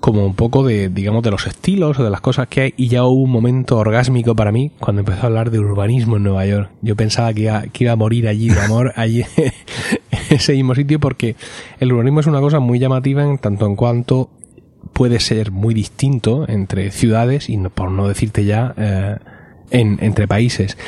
como 0.00 0.24
un 0.24 0.34
poco 0.34 0.66
de, 0.66 0.88
digamos, 0.88 1.22
de 1.22 1.30
los 1.30 1.46
estilos 1.46 1.98
o 1.98 2.04
de 2.04 2.10
las 2.10 2.22
cosas 2.22 2.48
que 2.48 2.60
hay 2.62 2.74
y 2.76 2.88
ya 2.88 3.04
hubo 3.04 3.22
un 3.22 3.30
momento 3.30 3.76
orgásmico 3.76 4.34
para 4.34 4.50
mí 4.50 4.72
cuando 4.80 5.00
empezó 5.00 5.22
a 5.22 5.26
hablar 5.26 5.50
de 5.50 5.58
urbanismo 5.58 6.16
en 6.16 6.22
Nueva 6.22 6.46
York. 6.46 6.70
Yo 6.80 6.96
pensaba 6.96 7.32
que 7.34 7.42
iba, 7.42 7.62
que 7.62 7.84
iba 7.84 7.92
a 7.92 7.96
morir 7.96 8.26
allí 8.26 8.48
de 8.48 8.60
amor, 8.60 8.92
allí 8.96 9.24
en 9.36 9.52
ese 10.30 10.54
mismo 10.54 10.74
sitio 10.74 10.98
porque 10.98 11.36
el 11.78 11.92
urbanismo 11.92 12.20
es 12.20 12.26
una 12.26 12.40
cosa 12.40 12.60
muy 12.60 12.78
llamativa 12.78 13.22
en 13.22 13.38
tanto 13.38 13.66
en 13.66 13.76
cuanto 13.76 14.30
puede 14.94 15.20
ser 15.20 15.50
muy 15.50 15.74
distinto 15.74 16.46
entre 16.48 16.90
ciudades 16.90 17.50
y 17.50 17.58
por 17.58 17.90
no 17.90 18.08
decirte 18.08 18.44
ya 18.44 18.74
eh, 18.78 19.16
en, 19.70 19.98
entre 20.00 20.26
países. 20.26 20.78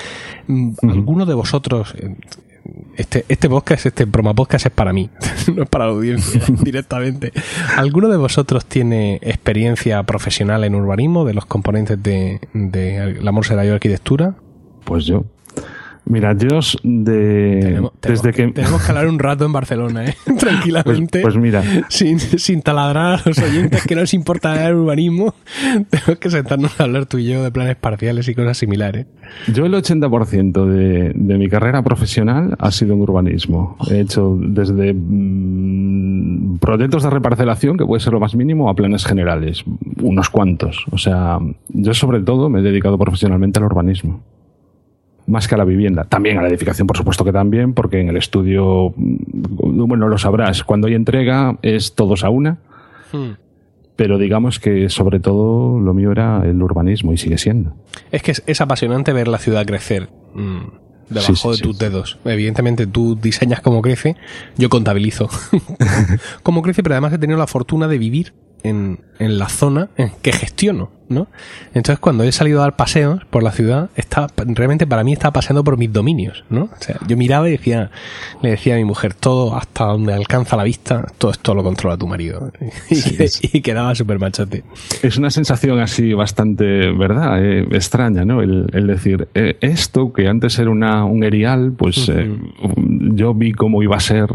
Mm, 0.46 0.72
¿Alguno 0.88 1.26
de 1.26 1.34
vosotros, 1.34 1.94
este, 2.96 3.24
este 3.28 3.48
podcast, 3.48 3.86
este 3.86 4.04
broma 4.04 4.34
podcast 4.34 4.66
es 4.66 4.72
para 4.72 4.92
mí, 4.92 5.10
no 5.54 5.62
es 5.62 5.68
para 5.68 5.86
la 5.86 5.92
audiencia 5.92 6.42
directamente. 6.62 7.32
¿Alguno 7.76 8.08
de 8.08 8.16
vosotros 8.16 8.66
tiene 8.66 9.16
experiencia 9.22 10.02
profesional 10.04 10.64
en 10.64 10.74
urbanismo 10.74 11.24
de 11.24 11.34
los 11.34 11.46
componentes 11.46 12.02
de, 12.02 12.40
de 12.52 13.18
la 13.20 13.32
Morse 13.32 13.56
de 13.56 13.70
Arquitectura? 13.70 14.34
Pues 14.84 15.04
yo. 15.04 15.24
Mira, 16.04 16.36
yo 16.36 16.58
de. 16.82 17.60
Tenemos, 17.62 17.92
desde 18.02 18.32
que. 18.32 18.48
Tenemos 18.48 18.82
que 18.82 18.88
hablar 18.90 19.06
un 19.06 19.18
rato 19.18 19.44
en 19.44 19.52
Barcelona, 19.52 20.06
¿eh? 20.06 20.14
Tranquilamente. 20.38 21.20
Pues, 21.20 21.34
pues, 21.34 21.36
mira. 21.36 21.62
Sin, 21.88 22.18
sin 22.18 22.60
taladrar 22.62 23.20
a 23.20 23.22
los 23.24 23.38
oyentes 23.38 23.86
que 23.86 23.94
no 23.94 24.00
les 24.00 24.12
importa 24.12 24.66
el 24.66 24.74
urbanismo. 24.74 25.34
Tenemos 25.90 26.18
que 26.18 26.30
sentarnos 26.30 26.78
a 26.80 26.84
hablar 26.84 27.06
tú 27.06 27.18
y 27.18 27.26
yo 27.26 27.44
de 27.44 27.52
planes 27.52 27.76
parciales 27.76 28.26
y 28.28 28.34
cosas 28.34 28.58
similares. 28.58 29.06
Yo, 29.52 29.64
el 29.64 29.74
80% 29.74 30.66
de, 30.66 31.12
de 31.14 31.38
mi 31.38 31.48
carrera 31.48 31.82
profesional 31.82 32.56
ha 32.58 32.70
sido 32.72 32.94
en 32.94 33.00
urbanismo. 33.00 33.76
He 33.88 34.00
hecho 34.00 34.36
desde 34.40 34.92
mm, 34.94 36.58
proyectos 36.58 37.04
de 37.04 37.10
reparcelación, 37.10 37.78
que 37.78 37.86
puede 37.86 38.00
ser 38.00 38.12
lo 38.12 38.20
más 38.20 38.34
mínimo, 38.34 38.68
a 38.68 38.74
planes 38.74 39.04
generales. 39.06 39.62
Unos 40.00 40.30
cuantos. 40.30 40.84
O 40.90 40.98
sea, 40.98 41.38
yo, 41.68 41.94
sobre 41.94 42.20
todo, 42.20 42.50
me 42.50 42.58
he 42.58 42.62
dedicado 42.62 42.98
profesionalmente 42.98 43.60
al 43.60 43.66
urbanismo 43.66 44.20
más 45.32 45.48
que 45.48 45.54
a 45.54 45.58
la 45.58 45.64
vivienda. 45.64 46.04
También 46.04 46.38
a 46.38 46.42
la 46.42 46.48
edificación, 46.48 46.86
por 46.86 46.96
supuesto 46.96 47.24
que 47.24 47.32
también, 47.32 47.72
porque 47.72 48.00
en 48.00 48.08
el 48.08 48.16
estudio, 48.16 48.92
mm, 48.94 49.86
bueno, 49.88 50.06
lo 50.08 50.18
sabrás, 50.18 50.62
cuando 50.62 50.86
hay 50.86 50.94
entrega 50.94 51.58
es 51.62 51.94
todos 51.94 52.22
a 52.22 52.30
una. 52.30 52.58
Hmm. 53.12 53.32
Pero 53.96 54.18
digamos 54.18 54.58
que 54.58 54.88
sobre 54.88 55.20
todo 55.20 55.80
lo 55.80 55.94
mío 55.94 56.12
era 56.12 56.42
el 56.44 56.62
urbanismo 56.62 57.12
y 57.12 57.16
sigue 57.16 57.38
siendo. 57.38 57.74
Es 58.10 58.22
que 58.22 58.32
es, 58.46 58.60
apasionante 58.60 59.12
ver 59.12 59.28
la 59.28 59.38
ciudad 59.38 59.66
crecer. 59.66 60.08
Mm. 60.34 60.60
debajo 61.10 61.52
de 61.52 61.58
tus 61.58 61.78
dedos. 61.78 62.18
Evidentemente 62.24 62.86
tú 62.86 63.16
diseñas 63.16 63.60
cómo 63.60 63.82
crece, 63.82 64.16
yo 64.56 64.68
contabilizo 64.70 65.28
cómo 66.42 66.62
crece, 66.62 66.82
pero 66.82 66.94
además 66.94 67.12
he 67.12 67.18
tenido 67.18 67.38
la 67.38 67.46
fortuna 67.46 67.88
de 67.88 67.98
vivir 67.98 68.32
en, 68.62 69.00
en 69.18 69.38
la 69.38 69.48
zona 69.48 69.88
que 70.22 70.32
gestiono, 70.32 70.90
¿no? 71.08 71.28
Entonces 71.74 71.98
cuando 72.00 72.24
he 72.24 72.32
salido 72.32 72.60
a 72.60 72.62
dar 72.62 72.76
paseos 72.76 73.24
por 73.30 73.42
la 73.42 73.52
ciudad, 73.52 73.90
está, 73.94 74.26
realmente 74.36 74.86
para 74.86 75.04
mí 75.04 75.12
estaba 75.12 75.32
paseando 75.32 75.62
por 75.62 75.76
mis 75.76 75.92
dominios, 75.92 76.44
¿no? 76.50 76.64
O 76.64 76.80
sea, 76.80 76.98
yo 77.06 77.16
miraba 77.16 77.48
y 77.48 77.52
decía, 77.52 77.90
le 78.42 78.50
decía 78.50 78.74
a 78.74 78.78
mi 78.78 78.84
mujer, 78.84 79.14
todo 79.14 79.56
hasta 79.56 79.84
donde 79.84 80.12
alcanza 80.12 80.56
la 80.56 80.64
vista, 80.64 81.06
todo 81.18 81.30
esto 81.30 81.54
lo 81.54 81.62
controla 81.62 81.96
tu 81.96 82.06
marido. 82.06 82.50
Y, 83.52 83.60
quedaba 83.60 83.94
súper 83.94 84.18
machote. 84.18 84.64
Es 85.02 85.16
una 85.16 85.30
sensación 85.30 85.78
así 85.80 86.12
bastante, 86.14 86.64
¿verdad? 86.92 87.42
Eh, 87.42 87.66
extraña, 87.72 88.24
¿no? 88.24 88.42
El, 88.42 88.86
decir, 88.86 89.28
eh, 89.34 89.56
esto 89.60 90.12
que 90.12 90.28
antes 90.28 90.58
era 90.58 90.70
una, 90.70 91.04
un 91.04 91.22
erial, 91.24 91.72
pues 91.76 92.08
eh, 92.08 92.30
yo 93.14 93.34
vi 93.34 93.52
cómo 93.52 93.82
iba 93.82 93.96
a 93.96 94.00
ser 94.00 94.28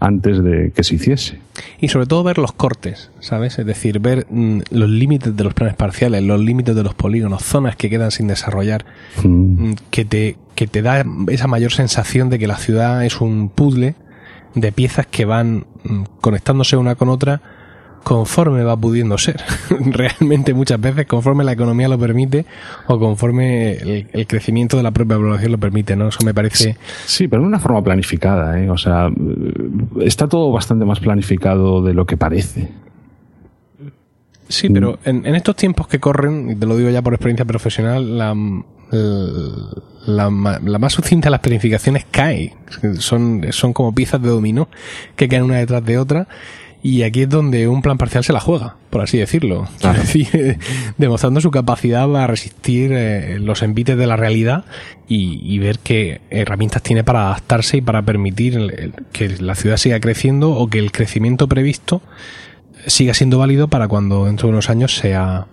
antes 0.00 0.42
de 0.42 0.72
que 0.74 0.82
se 0.82 0.96
hiciese. 0.96 1.38
Y 1.78 1.88
sobre 1.88 2.06
todo 2.06 2.22
ver 2.22 2.38
los 2.38 2.52
cortes, 2.52 3.10
¿sabes? 3.20 3.58
Es 3.58 3.66
decir, 3.66 4.00
ver 4.00 4.26
mm, 4.30 4.60
los 4.70 4.88
límites 4.88 5.36
de 5.36 5.44
los 5.44 5.54
planes 5.54 5.76
parciales, 5.76 6.22
los 6.22 6.40
límites 6.40 6.74
de 6.74 6.82
los 6.82 6.94
polígonos, 6.94 7.42
zonas 7.44 7.76
que 7.76 7.90
quedan 7.90 8.10
sin 8.10 8.26
desarrollar, 8.26 8.86
mm. 9.22 9.28
Mm, 9.28 9.76
que, 9.90 10.04
te, 10.04 10.36
que 10.54 10.66
te 10.66 10.82
da 10.82 11.04
esa 11.28 11.46
mayor 11.46 11.72
sensación 11.72 12.30
de 12.30 12.38
que 12.38 12.46
la 12.46 12.56
ciudad 12.56 13.04
es 13.04 13.20
un 13.20 13.50
puzzle 13.50 13.94
de 14.54 14.72
piezas 14.72 15.06
que 15.06 15.24
van 15.26 15.66
conectándose 16.20 16.76
una 16.76 16.96
con 16.96 17.08
otra 17.08 17.40
conforme 18.02 18.64
va 18.64 18.76
pudiendo 18.76 19.18
ser. 19.18 19.40
Realmente 19.80 20.54
muchas 20.54 20.80
veces 20.80 21.06
conforme 21.06 21.44
la 21.44 21.52
economía 21.52 21.88
lo 21.88 21.98
permite 21.98 22.46
o 22.86 22.98
conforme 22.98 23.72
el, 23.72 24.26
crecimiento 24.26 24.76
de 24.76 24.82
la 24.82 24.90
propia 24.90 25.16
población 25.16 25.52
lo 25.52 25.58
permite, 25.58 25.96
¿no? 25.96 26.08
Eso 26.08 26.24
me 26.24 26.34
parece... 26.34 26.76
Sí, 27.06 27.28
pero 27.28 27.42
de 27.42 27.48
una 27.48 27.58
forma 27.58 27.82
planificada, 27.82 28.60
¿eh? 28.60 28.70
O 28.70 28.78
sea, 28.78 29.08
está 30.00 30.28
todo 30.28 30.50
bastante 30.52 30.84
más 30.84 31.00
planificado 31.00 31.82
de 31.82 31.94
lo 31.94 32.06
que 32.06 32.16
parece. 32.16 32.68
Sí, 34.48 34.68
pero 34.68 34.98
en, 35.04 35.24
estos 35.36 35.54
tiempos 35.54 35.86
que 35.86 36.00
corren, 36.00 36.50
y 36.50 36.56
te 36.56 36.66
lo 36.66 36.76
digo 36.76 36.90
ya 36.90 37.02
por 37.02 37.14
experiencia 37.14 37.44
profesional, 37.44 38.18
la, 38.18 38.34
la, 40.06 40.58
la, 40.64 40.78
más 40.80 40.92
sucinta 40.92 41.26
de 41.26 41.30
las 41.30 41.40
planificaciones 41.40 42.04
cae. 42.10 42.56
Son, 42.98 43.46
son 43.50 43.72
como 43.72 43.94
piezas 43.94 44.20
de 44.20 44.28
dominó 44.28 44.68
que 45.14 45.28
caen 45.28 45.44
una 45.44 45.58
detrás 45.58 45.84
de 45.84 45.98
otra 45.98 46.26
y 46.82 47.02
aquí 47.02 47.22
es 47.22 47.28
donde 47.28 47.68
un 47.68 47.82
plan 47.82 47.98
parcial 47.98 48.24
se 48.24 48.32
la 48.32 48.40
juega, 48.40 48.76
por 48.88 49.02
así 49.02 49.18
decirlo. 49.18 49.68
demostrando 50.98 51.40
su 51.40 51.50
capacidad 51.50 52.14
a 52.16 52.26
resistir 52.26 52.92
eh, 52.92 53.38
los 53.38 53.62
envites 53.62 53.98
de 53.98 54.06
la 54.06 54.16
realidad 54.16 54.64
y, 55.06 55.58
ver 55.58 55.78
qué 55.80 56.20
herramientas 56.30 56.82
tiene 56.82 57.04
para 57.04 57.26
adaptarse 57.26 57.78
y 57.78 57.80
para 57.80 58.02
permitir 58.02 58.94
que 59.12 59.28
la 59.28 59.54
ciudad 59.56 59.76
siga 59.76 60.00
creciendo 60.00 60.52
o 60.52 60.68
que 60.68 60.78
el 60.78 60.92
crecimiento 60.92 61.48
previsto 61.48 62.00
siga 62.86 63.12
siendo 63.12 63.38
válido 63.38 63.68
para 63.68 63.88
cuando 63.88 64.26
dentro 64.26 64.46
de 64.46 64.52
unos 64.52 64.70
años 64.70 64.96
sea, 64.96 65.48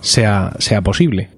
sea, 0.00 0.52
sea 0.58 0.82
posible. 0.82 1.30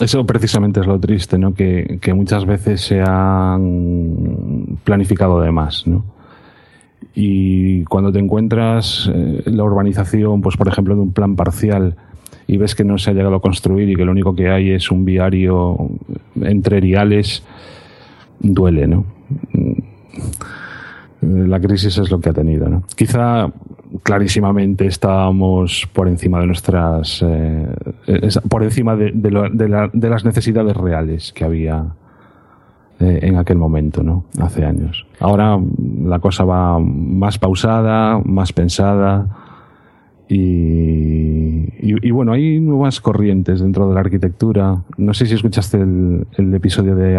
Eso 0.00 0.24
precisamente 0.24 0.78
es 0.78 0.86
lo 0.86 1.00
triste, 1.00 1.36
¿no? 1.36 1.52
Que, 1.54 1.98
que 2.00 2.14
muchas 2.14 2.44
veces 2.44 2.80
se 2.80 3.00
han 3.00 4.78
planificado 4.84 5.40
de 5.40 5.50
más, 5.50 5.84
¿no? 5.86 6.04
Y 7.20 7.82
cuando 7.86 8.12
te 8.12 8.20
encuentras 8.20 9.10
eh, 9.12 9.42
la 9.46 9.64
urbanización, 9.64 10.40
pues 10.40 10.56
por 10.56 10.68
ejemplo, 10.68 10.94
de 10.94 11.00
un 11.00 11.12
plan 11.12 11.34
parcial 11.34 11.96
y 12.46 12.58
ves 12.58 12.76
que 12.76 12.84
no 12.84 12.96
se 12.96 13.10
ha 13.10 13.12
llegado 13.12 13.34
a 13.34 13.40
construir 13.40 13.90
y 13.90 13.96
que 13.96 14.04
lo 14.04 14.12
único 14.12 14.36
que 14.36 14.48
hay 14.50 14.70
es 14.70 14.92
un 14.92 15.04
viario 15.04 15.76
entre 16.40 16.78
riales, 16.78 17.42
duele, 18.38 18.86
¿no? 18.86 19.04
Mm, 21.20 21.48
la 21.48 21.58
crisis 21.58 21.98
es 21.98 22.08
lo 22.08 22.20
que 22.20 22.28
ha 22.28 22.32
tenido, 22.32 22.68
¿no? 22.68 22.84
Quizá 22.94 23.50
clarísimamente 24.04 24.86
estábamos 24.86 25.88
por 25.92 26.06
encima 26.06 26.38
de 26.38 26.46
nuestras, 26.46 27.24
eh, 27.26 27.66
por 28.48 28.62
encima 28.62 28.94
de, 28.94 29.10
de 29.12 30.08
las 30.08 30.24
necesidades 30.24 30.76
reales 30.76 31.32
que 31.32 31.44
había 31.44 31.84
eh, 33.00 33.20
en 33.22 33.36
aquel 33.36 33.58
momento, 33.58 34.02
¿no? 34.02 34.24
Hace 34.40 34.64
años. 34.64 35.06
Ahora 35.20 35.58
la 36.04 36.18
cosa 36.18 36.44
va 36.44 36.78
más 36.78 37.38
pausada, 37.38 38.20
más 38.24 38.52
pensada 38.52 39.28
y, 40.28 41.72
y, 41.80 42.10
bueno, 42.10 42.32
hay 42.32 42.60
nuevas 42.60 43.00
corrientes 43.00 43.60
dentro 43.60 43.88
de 43.88 43.94
la 43.94 44.00
arquitectura. 44.00 44.82
No 44.98 45.14
sé 45.14 45.26
si 45.26 45.34
escuchaste 45.34 45.78
el, 45.78 46.26
el 46.36 46.54
episodio 46.54 46.94
de 46.94 47.16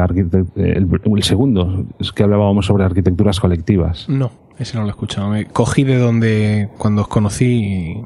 el, 0.56 0.88
el, 1.04 1.24
segundo, 1.24 1.86
es 2.00 2.12
que 2.12 2.22
hablábamos 2.22 2.68
sobre 2.68 2.84
arquitecturas 2.84 3.40
colectivas. 3.40 4.08
No, 4.08 4.32
ese 4.60 4.78
no 4.78 4.82
lo 4.84 4.90
he 4.90 4.92
escuchado. 4.92 5.30
Me 5.30 5.46
cogí 5.46 5.84
de 5.84 5.98
donde 5.98 6.70
cuando 6.78 7.02
os 7.02 7.08
conocí 7.08 8.06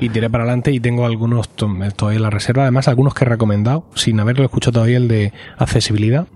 y, 0.00 0.08
tiré 0.08 0.28
para 0.28 0.42
adelante 0.42 0.72
y 0.72 0.80
tengo 0.80 1.06
algunos 1.06 1.48
todavía 1.50 2.16
en 2.16 2.22
la 2.22 2.30
reserva. 2.30 2.62
Además, 2.62 2.88
algunos 2.88 3.14
que 3.14 3.24
he 3.24 3.28
recomendado, 3.28 3.84
sin 3.94 4.18
haberlo 4.18 4.44
escuchado 4.44 4.72
todavía, 4.72 4.96
el 4.96 5.06
de 5.06 5.32
accesibilidad 5.56 6.26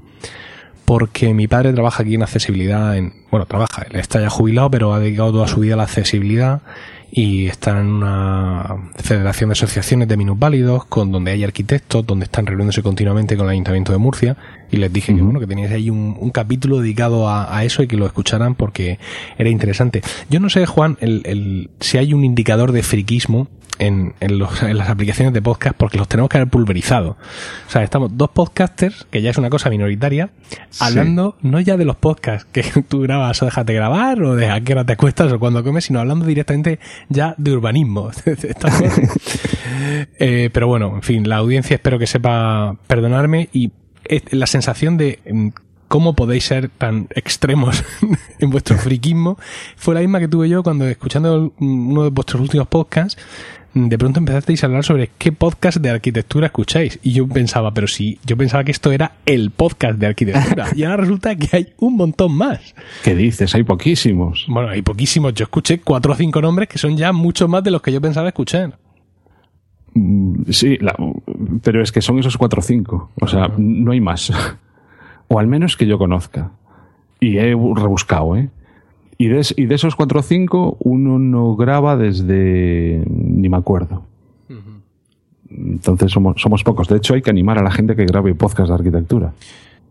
porque 0.91 1.35
mi 1.35 1.47
padre 1.47 1.73
trabaja 1.73 2.03
aquí 2.03 2.17
en 2.17 2.25
accesibilidad, 2.25 2.97
en, 2.97 3.13
bueno, 3.31 3.47
trabaja, 3.47 3.87
él 3.89 3.95
está 3.95 4.21
ya 4.21 4.29
jubilado, 4.29 4.73
pero 4.73 4.93
ha 4.93 4.99
dedicado 4.99 5.31
toda 5.31 5.47
su 5.47 5.61
vida 5.61 5.75
a 5.75 5.77
la 5.77 5.85
accesibilidad 5.85 6.63
y 7.13 7.47
está 7.47 7.79
en 7.79 7.87
una 7.87 8.91
federación 8.97 9.51
de 9.51 9.53
asociaciones 9.53 10.09
de 10.09 10.17
minusválidos 10.17 10.87
con 10.87 11.13
donde 11.13 11.31
hay 11.31 11.45
arquitectos, 11.45 12.05
donde 12.05 12.25
están 12.25 12.45
reuniéndose 12.45 12.83
continuamente 12.83 13.37
con 13.37 13.47
el 13.47 13.53
Ayuntamiento 13.53 13.93
de 13.93 13.99
Murcia 13.99 14.37
y 14.73 14.79
les 14.79 14.93
dije 14.93 15.15
que 15.15 15.23
bueno, 15.23 15.39
que 15.39 15.47
teníais 15.47 15.71
ahí 15.71 15.91
un, 15.91 16.31
capítulo 16.31 16.81
dedicado 16.81 17.31
a, 17.31 17.65
eso 17.65 17.85
y 17.85 17.87
que 17.87 17.97
lo 17.97 18.05
escucharan 18.05 18.57
porque 18.57 18.99
era 19.39 19.49
interesante. 19.49 20.03
Yo 20.29 20.41
no 20.41 20.51
sé, 20.51 20.67
Juan, 20.67 20.99
el, 21.01 21.23
el, 21.25 21.71
si 21.79 21.99
hay 21.99 22.15
un 22.15 22.25
indicador 22.25 22.73
de 22.73 22.83
friquismo 22.83 23.47
en, 23.81 24.15
en, 24.21 24.39
los, 24.39 24.63
en, 24.63 24.77
las 24.77 24.91
aplicaciones 24.91 25.33
de 25.33 25.43
podcast 25.43 25.75
porque 25.75 25.99
los 25.99 26.07
tenemos 26.07 26.29
que 26.29 26.37
haber 26.37 26.49
pulverizado. 26.49 27.17
O 27.67 27.71
sea, 27.71 27.83
estamos 27.83 28.17
dos 28.17 28.29
podcasters, 28.31 29.07
que 29.11 29.23
ya 29.23 29.31
es 29.31 29.39
una 29.39 29.51
cosa 29.51 29.71
minoritaria, 29.71 30.31
hablando 30.79 31.37
no 31.41 31.59
ya 31.61 31.77
de 31.77 31.87
los 31.87 31.97
podcasts 31.97 32.47
que 32.53 32.63
tú 32.89 33.01
grabas 33.01 33.43
o 33.43 33.47
dejas 33.47 33.67
de 33.67 33.75
grabar 33.75 34.23
o 34.23 34.37
de 34.37 34.51
a 34.51 34.61
qué 34.61 34.75
hora 34.75 34.85
te 34.85 34.93
acuestas 34.93 35.33
o 35.33 35.39
cuando 35.41 35.65
comes, 35.65 35.87
sino 35.87 35.99
hablando 35.99 36.27
directamente 36.27 36.79
ya 37.09 37.35
de 37.39 37.53
urbanismo. 37.53 38.11
eh, 40.19 40.51
pero 40.53 40.69
bueno, 40.69 40.93
en 40.95 41.03
fin, 41.03 41.29
la 41.29 41.37
audiencia 41.37 41.75
espero 41.75 41.99
que 41.99 42.07
sepa 42.07 42.77
perdonarme 42.87 43.49
y 43.53 43.73
la 44.31 44.47
sensación 44.47 44.99
de 44.99 45.21
mm, 45.31 45.49
cómo 45.89 46.15
podéis 46.15 46.45
ser 46.45 46.69
tan 46.69 47.09
extremos 47.15 47.83
en 48.39 48.51
vuestro 48.51 48.77
friquismo 48.77 49.39
fue 49.77 49.95
la 49.95 50.01
misma 50.01 50.21
que 50.21 50.29
tuve 50.29 50.49
yo 50.49 50.63
cuando 50.63 50.87
escuchando 50.87 51.53
uno 51.59 52.05
de 52.05 52.11
vuestros 52.11 52.43
últimos 52.43 52.69
podcasts 52.69 53.21
de 53.75 53.99
pronto 53.99 54.19
empezasteis 54.19 54.63
a 54.63 54.67
hablar 54.67 54.85
sobre 54.85 55.11
qué 55.17 55.31
podcast 55.31 55.79
de 55.79 55.91
arquitectura 55.91 56.47
escucháis. 56.47 56.99
Y 57.03 57.13
yo 57.13 57.29
pensaba, 57.29 57.73
pero 57.73 57.87
sí, 57.87 58.19
yo 58.25 58.37
pensaba 58.37 58.65
que 58.65 58.73
esto 58.73 58.91
era 58.91 59.13
el 59.27 59.51
podcast 59.51 59.99
de 59.99 60.07
arquitectura. 60.07 60.69
y 60.77 60.83
ahora 60.83 60.99
resulta 60.99 61.37
que 61.37 61.57
hay 61.57 61.73
un 61.79 61.97
montón 61.97 62.35
más. 62.35 62.75
¿Qué 63.05 63.15
dices? 63.15 63.55
Hay 63.55 63.63
poquísimos. 63.63 64.47
Bueno, 64.49 64.71
hay 64.71 64.83
poquísimos. 64.83 65.35
Yo 65.35 65.45
escuché 65.45 65.81
cuatro 65.81 66.13
o 66.13 66.17
cinco 66.17 66.41
nombres 66.43 66.69
que 66.69 66.79
son 66.79 66.97
ya 66.97 67.13
mucho 67.13 67.47
más 67.47 67.63
de 67.63 67.71
los 67.71 67.83
que 67.83 67.93
yo 67.93 68.01
pensaba 68.01 68.29
escuchar. 68.29 68.79
Mm, 69.95 70.51
sí, 70.51 70.79
pero 71.63 71.83
es 71.83 71.93
que 71.93 72.01
son 72.01 72.19
esos 72.19 72.37
cuatro 72.37 72.61
o 72.61 72.63
cinco. 72.63 73.11
O 73.21 73.29
sea, 73.29 73.53
no 73.57 73.93
hay 73.93 74.01
más. 74.01 74.33
o 75.29 75.39
al 75.39 75.47
menos 75.47 75.77
que 75.77 75.87
yo 75.87 75.99
conozca. 75.99 76.51
Y 77.21 77.37
he 77.37 77.51
rebuscado, 77.51 78.37
¿eh? 78.37 78.51
Y 79.21 79.29
de, 79.29 79.47
y 79.57 79.67
de 79.67 79.75
esos 79.75 79.97
cuatro 79.97 80.21
o 80.21 80.23
cinco, 80.23 80.79
uno 80.81 81.19
no 81.19 81.55
graba 81.55 81.99
desde. 81.99 83.05
Ni 83.41 83.49
me 83.49 83.57
acuerdo. 83.57 84.05
Entonces 85.51 86.13
somos, 86.13 86.41
somos 86.41 86.63
pocos. 86.63 86.89
De 86.89 86.97
hecho, 86.97 87.15
hay 87.15 87.23
que 87.23 87.31
animar 87.31 87.59
a 87.59 87.63
la 87.63 87.73
gente 87.73 87.97
que 87.97 88.05
grabe 88.05 88.35
podcast 88.35 88.69
de 88.69 88.75
arquitectura. 88.75 89.33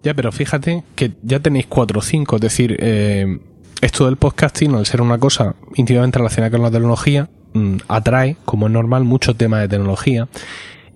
Ya, 0.03 0.13
pero 0.13 0.31
fíjate 0.31 0.83
que 0.95 1.11
ya 1.21 1.39
tenéis 1.39 1.67
cuatro 1.67 1.99
o 1.99 2.01
cinco. 2.01 2.37
Es 2.37 2.41
decir, 2.41 2.77
eh, 2.79 3.39
esto 3.81 4.05
del 4.05 4.15
podcasting, 4.15 4.75
al 4.75 4.85
ser 4.85 5.01
una 5.01 5.17
cosa 5.17 5.55
íntimamente 5.75 6.17
relacionada 6.17 6.51
con 6.51 6.61
la 6.61 6.71
tecnología, 6.71 7.29
mm, 7.53 7.77
atrae, 7.89 8.37
como 8.45 8.67
es 8.67 8.73
normal, 8.73 9.03
mucho 9.03 9.35
tema 9.35 9.59
de 9.59 9.67
tecnología. 9.67 10.29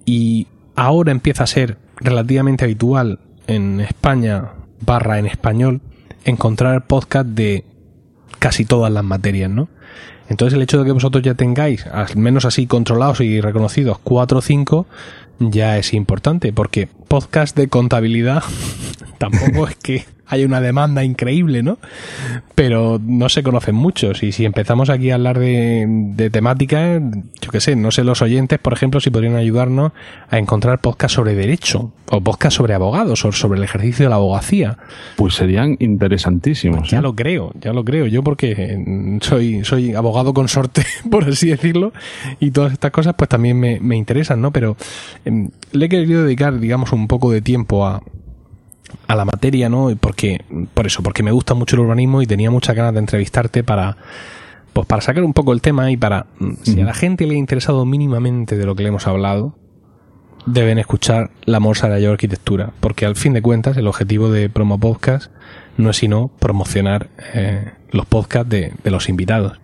Y 0.06 0.48
ahora 0.76 1.12
empieza 1.12 1.44
a 1.44 1.48
ser 1.48 1.78
relativamente 1.98 2.63
habitual 2.63 3.20
en 3.48 3.82
España, 3.82 4.52
barra 4.86 5.20
en 5.20 5.26
español, 5.26 5.82
encontrar 6.24 6.88
podcast 6.88 7.28
de 7.28 7.66
casi 8.39 8.66
todas 8.66 8.92
las 8.92 9.04
materias, 9.04 9.50
¿no? 9.50 9.70
Entonces 10.29 10.55
el 10.55 10.62
hecho 10.62 10.79
de 10.79 10.86
que 10.86 10.91
vosotros 10.91 11.23
ya 11.23 11.33
tengáis, 11.33 11.86
al 11.88 12.15
menos 12.15 12.45
así 12.45 12.65
controlados 12.65 13.21
y 13.21 13.41
reconocidos, 13.41 13.99
cuatro 14.03 14.39
o 14.39 14.41
cinco, 14.41 14.86
ya 15.39 15.77
es 15.77 15.93
importante, 15.93 16.53
porque 16.53 16.88
podcast 17.07 17.55
de 17.55 17.67
contabilidad 17.67 18.43
tampoco 19.17 19.67
es 19.67 19.75
que 19.75 20.05
hay 20.34 20.46
una 20.46 20.62
demanda 20.62 21.04
increíble, 21.04 21.63
¿no? 21.63 21.78
Pero 22.56 23.00
no 23.04 23.30
se 23.30 23.43
conocen 23.43 23.76
muchos 23.76 24.24
y 24.24 24.32
si 24.32 24.46
empezamos 24.46 24.89
aquí 24.89 25.12
a 25.12 25.15
hablar 25.15 25.39
de, 25.39 25.86
de 25.88 26.30
temática, 26.30 27.00
yo 27.41 27.52
qué 27.52 27.60
sé, 27.60 27.76
no 27.76 27.91
sé 27.91 28.04
los 28.04 28.22
oyentes, 28.22 28.60
por 28.60 28.74
ejemplo, 28.74 29.00
si 29.00 29.10
podrían 29.10 29.36
ayudarnos 29.36 29.91
a 30.30 30.38
encontrar 30.38 30.80
podcast 30.80 31.15
sobre 31.15 31.36
derecho 31.36 31.91
o 32.10 32.22
podcast 32.22 32.58
sobre 32.58 32.74
abogados 32.74 33.26
o 33.26 33.32
sobre 33.32 33.58
el 33.58 33.63
ejercicio 33.63 34.06
de 34.06 34.10
la 34.10 34.15
abogacía. 34.15 34.78
Pues 35.15 35.36
serían 35.36 35.78
interesantísimos. 35.80 36.89
Ya 36.89 37.00
¿eh? 37.00 37.02
lo 37.02 37.15
creo, 37.15 37.52
ya 37.60 37.74
lo 37.74 37.84
creo. 37.84 38.08
Yo 38.08 38.24
porque 38.24 39.17
soy, 39.22 39.63
soy 39.63 39.93
abogado 39.93 40.34
consorte, 40.34 40.84
por 41.12 41.26
así 41.26 41.50
decirlo, 41.50 41.93
y 42.39 42.52
todas 42.52 42.74
estas 42.74 42.91
cosas 42.91 43.15
pues 43.17 43.30
también 43.30 43.60
me, 43.60 43.80
me 43.80 43.96
interesan, 43.96 44.41
¿no? 44.41 44.52
Pero 44.52 44.78
em, 45.26 45.50
le 45.72 45.86
he 45.86 45.89
querido 45.89 46.24
dedicar, 46.24 46.60
digamos, 46.60 46.91
un 46.91 47.08
poco 47.08 47.32
de 47.32 47.41
tiempo 47.41 47.86
a, 47.86 48.02
a 49.08 49.15
la 49.15 49.25
materia, 49.25 49.69
¿no? 49.69 49.89
Porque, 49.99 50.43
por 50.73 50.88
eso, 50.88 51.03
porque 51.03 51.23
me 51.23 51.32
gusta 51.32 51.53
mucho 51.53 51.75
el 51.75 51.82
urbanismo 51.82 52.21
y 52.21 52.27
tenía 52.27 52.51
muchas 52.51 52.75
ganas 52.75 52.93
de 52.93 52.99
entrevistarte 52.99 53.63
para, 53.63 53.97
pues 54.73 54.88
para 54.88 55.01
sacar 55.01 55.23
un 55.23 55.34
poco 55.34 55.53
el 55.53 55.62
tema 55.62 55.91
y 55.91 55.97
para, 55.97 56.27
mm, 56.39 56.53
si 56.63 56.82
a 56.82 56.86
la 56.86 56.93
gente 56.93 57.25
le 57.27 57.36
ha 57.36 57.38
interesado 57.38 57.86
mínimamente 57.86 58.58
de 58.58 58.65
lo 58.65 58.75
que 58.75 58.84
le 58.84 58.89
hemos 58.89 59.08
hablado, 59.08 59.56
deben 60.45 60.77
escuchar 60.77 61.32
La 61.45 61.60
Morsa 61.60 61.89
de 61.89 62.01
la 62.01 62.12
Arquitectura, 62.12 62.73
porque 62.79 63.06
al 63.06 63.15
fin 63.15 63.34
de 63.34 63.41
cuentas 63.41 63.77
el 63.77 63.88
objetivo 63.88 64.29
de 64.29 64.49
Promo 64.49 64.79
Podcast 64.79 65.32
no 65.77 65.89
es 65.89 65.97
sino 65.97 66.29
promocionar 66.39 67.10
eh, 67.34 67.71
los 67.91 68.06
podcasts 68.06 68.49
de, 68.49 68.73
de 68.84 68.91
los 68.91 69.10
invitados. 69.10 69.60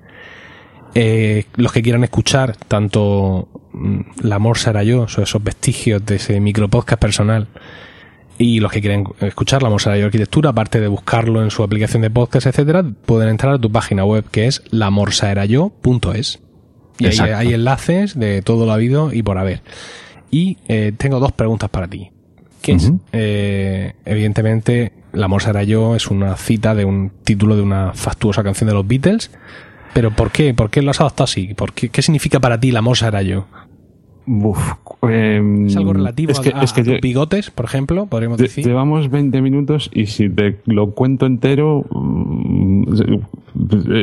Eh, 0.96 1.46
los 1.56 1.72
que 1.72 1.84
quieran 1.84 2.04
escuchar 2.04 2.56
tanto 2.56 3.48
mm, 3.74 4.00
La 4.24 4.40
Morsa 4.40 4.72
era 4.72 4.84
yo, 4.84 5.04
esos 5.06 5.44
vestigios 5.44 6.04
de 6.06 6.16
ese 6.16 6.40
micropodcast 6.40 7.00
personal, 7.00 7.48
y 8.40 8.62
los 8.62 8.72
que 8.72 8.80
quieren 8.80 9.04
escuchar 9.20 9.62
La 9.62 9.70
Morsa 9.70 9.90
era 9.92 10.00
yo 10.00 10.06
Arquitectura, 10.06 10.52
aparte 10.52 10.80
de 10.80 10.88
buscarlo 10.88 11.44
en 11.44 11.52
su 11.52 11.62
aplicación 11.62 12.02
de 12.02 12.10
podcast, 12.10 12.48
etcétera, 12.48 12.86
pueden 13.06 13.28
entrar 13.28 13.54
a 13.54 13.60
tu 13.60 13.70
página 13.70 14.06
web 14.06 14.24
que 14.32 14.48
es 14.48 14.64
lamorsaerayo.es. 14.72 16.40
Y 17.00 17.06
ahí 17.06 17.12
Exacto. 17.12 17.36
hay 17.36 17.54
enlaces 17.54 18.18
de 18.18 18.42
todo 18.42 18.66
lo 18.66 18.72
habido 18.72 19.12
y 19.12 19.24
por 19.24 19.38
haber. 19.38 19.62
Y 20.32 20.58
eh, 20.70 20.94
tengo 20.98 21.20
dos 21.20 21.34
preguntas 21.34 21.70
para 21.70 21.90
ti. 21.90 22.12
Que 22.62 22.74
es, 22.74 22.92
eh, 23.12 23.94
evidentemente, 24.06 24.94
La 25.12 25.28
Morsa 25.28 25.50
era 25.50 25.64
yo 25.64 25.96
es 25.96 26.08
una 26.08 26.36
cita 26.38 26.76
de 26.76 26.86
un 26.86 27.12
título 27.24 27.58
de 27.58 27.62
una 27.62 27.94
fastuosa 27.94 28.42
canción 28.42 28.70
de 28.70 28.74
los 28.74 28.88
Beatles. 28.88 29.32
Pero 29.94 30.12
¿por 30.12 30.32
qué? 30.32 30.54
¿Por 30.54 30.70
qué 30.70 30.82
lo 30.82 30.92
has 30.92 31.02
adoptado 31.02 31.26
así? 31.26 31.54
¿Por 31.56 31.74
qué, 31.74 31.90
¿Qué 31.90 32.02
significa 32.02 32.40
para 32.40 32.58
ti 32.58 32.72
La 32.72 32.82
Morsa 32.82 33.10
era 33.10 33.22
yo? 33.22 33.48
Uf, 34.32 34.74
em, 35.02 35.66
¿Es 35.66 35.76
algo 35.76 35.94
relativo 35.94 36.32
es 36.32 36.40
que, 36.40 36.50
a, 36.54 36.62
es 36.62 36.72
que 36.72 36.82
a 36.82 36.84
lle- 36.84 37.02
bigotes, 37.02 37.50
por 37.50 37.66
ejemplo? 37.66 38.06
Podríamos 38.06 38.38
lle- 38.40 38.44
decir. 38.44 38.64
llevamos 38.66 39.10
20 39.10 39.42
minutos 39.42 39.90
y 39.92 40.06
si 40.06 40.30
te 40.30 40.60
lo 40.66 40.92
cuento 40.92 41.26
entero 41.26 41.84
mm, 41.90 42.84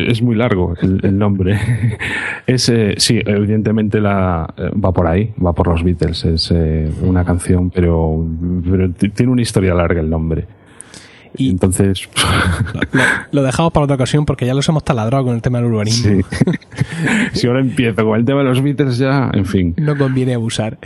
es 0.08 0.22
muy 0.22 0.34
largo 0.34 0.74
el, 0.82 1.00
el 1.04 1.16
nombre. 1.16 1.58
es 2.46 2.68
eh, 2.68 2.94
sí, 2.98 3.20
evidentemente 3.24 4.00
la 4.00 4.52
eh, 4.56 4.70
va 4.84 4.92
por 4.92 5.06
ahí, 5.06 5.32
va 5.44 5.52
por 5.52 5.68
los 5.68 5.84
Beatles. 5.84 6.24
Es 6.24 6.50
eh, 6.52 6.90
una 7.02 7.24
canción, 7.24 7.70
pero, 7.70 8.26
pero 8.68 8.90
tiene 8.90 9.30
una 9.32 9.42
historia 9.42 9.74
larga 9.74 10.00
el 10.00 10.10
nombre. 10.10 10.44
Y- 11.37 11.51
Entonces, 11.51 12.09
Lo, 12.92 13.01
lo 13.33 13.42
dejamos 13.42 13.72
para 13.72 13.85
otra 13.85 13.96
ocasión 13.96 14.25
porque 14.25 14.46
ya 14.46 14.55
los 14.55 14.68
hemos 14.68 14.85
taladrado 14.85 15.25
con 15.25 15.35
el 15.35 15.42
tema 15.42 15.59
del 15.59 15.68
urbanismo. 15.72 16.22
sí. 16.22 16.38
si 17.33 17.46
ahora 17.46 17.61
empiezo 17.61 18.05
con 18.05 18.18
el 18.18 18.25
tema 18.25 18.40
de 18.40 18.44
los 18.49 18.62
Beatles 18.62 18.99
ya, 18.99 19.31
en 19.33 19.46
fin. 19.46 19.75
No 19.77 19.96
conviene 19.96 20.35
abusar. 20.35 20.79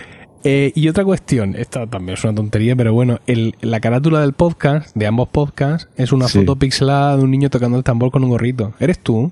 Eh, 0.42 0.72
y 0.74 0.88
otra 0.88 1.04
cuestión, 1.04 1.54
esta 1.54 1.86
también 1.86 2.14
es 2.16 2.24
una 2.24 2.34
tontería, 2.34 2.74
pero 2.74 2.94
bueno, 2.94 3.20
el, 3.26 3.54
la 3.60 3.78
carátula 3.80 4.20
del 4.22 4.32
podcast, 4.32 4.96
de 4.96 5.06
ambos 5.06 5.28
podcasts, 5.28 5.88
es 5.96 6.12
una 6.12 6.28
Sí. 6.28 6.38
foto 6.38 6.56
pixelada 6.56 7.16
de 7.18 7.22
un 7.24 7.30
niño 7.30 7.50
tocando 7.50 7.76
el 7.76 7.84
tambor 7.84 8.10
con 8.10 8.24
un 8.24 8.30
gorrito. 8.30 8.72
¿Eres 8.80 8.98
tú? 9.00 9.30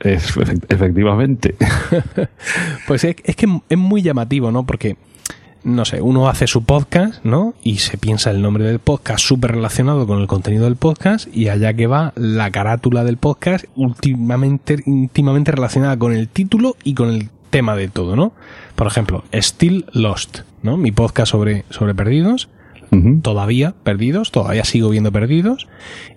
Es- 0.00 0.34
efect- 0.38 0.64
efectivamente. 0.72 1.54
Pues 2.86 3.04
es, 3.04 3.16
es 3.24 3.36
que 3.36 3.46
es 3.68 3.78
muy 3.78 4.00
llamativo, 4.02 4.50
¿no? 4.50 4.64
Porque, 4.64 4.96
no 5.62 5.84
sé, 5.84 6.00
uno 6.00 6.28
hace 6.28 6.46
su 6.46 6.64
podcast, 6.64 7.24
¿no? 7.24 7.54
Y 7.62 7.78
se 7.78 7.98
piensa 7.98 8.30
el 8.30 8.42
nombre 8.42 8.64
del 8.64 8.78
podcast 8.78 9.24
súper 9.24 9.52
relacionado 9.52 10.06
con 10.06 10.20
el 10.20 10.26
contenido 10.26 10.64
del 10.64 10.76
podcast 10.76 11.28
y 11.34 11.48
allá 11.48 11.74
que 11.74 11.86
va 11.86 12.12
la 12.16 12.50
carátula 12.50 13.04
del 13.04 13.16
podcast 13.16 13.66
últimamente, 13.76 14.78
íntimamente 14.86 15.52
relacionada 15.52 15.98
con 15.98 16.12
el 16.12 16.28
título 16.28 16.76
y 16.84 16.94
con 16.94 17.10
el 17.10 17.28
tema 17.50 17.76
de 17.76 17.88
todo, 17.88 18.16
¿no? 18.16 18.32
Por 18.74 18.86
ejemplo, 18.86 19.24
Still 19.34 19.86
Lost, 19.92 20.40
¿no? 20.62 20.76
Mi 20.76 20.92
podcast 20.92 21.32
sobre, 21.32 21.64
sobre 21.70 21.94
perdidos 21.94 22.48
todavía 23.22 23.74
perdidos, 23.84 24.32
todavía 24.32 24.64
sigo 24.64 24.90
viendo 24.90 25.12
perdidos 25.12 25.68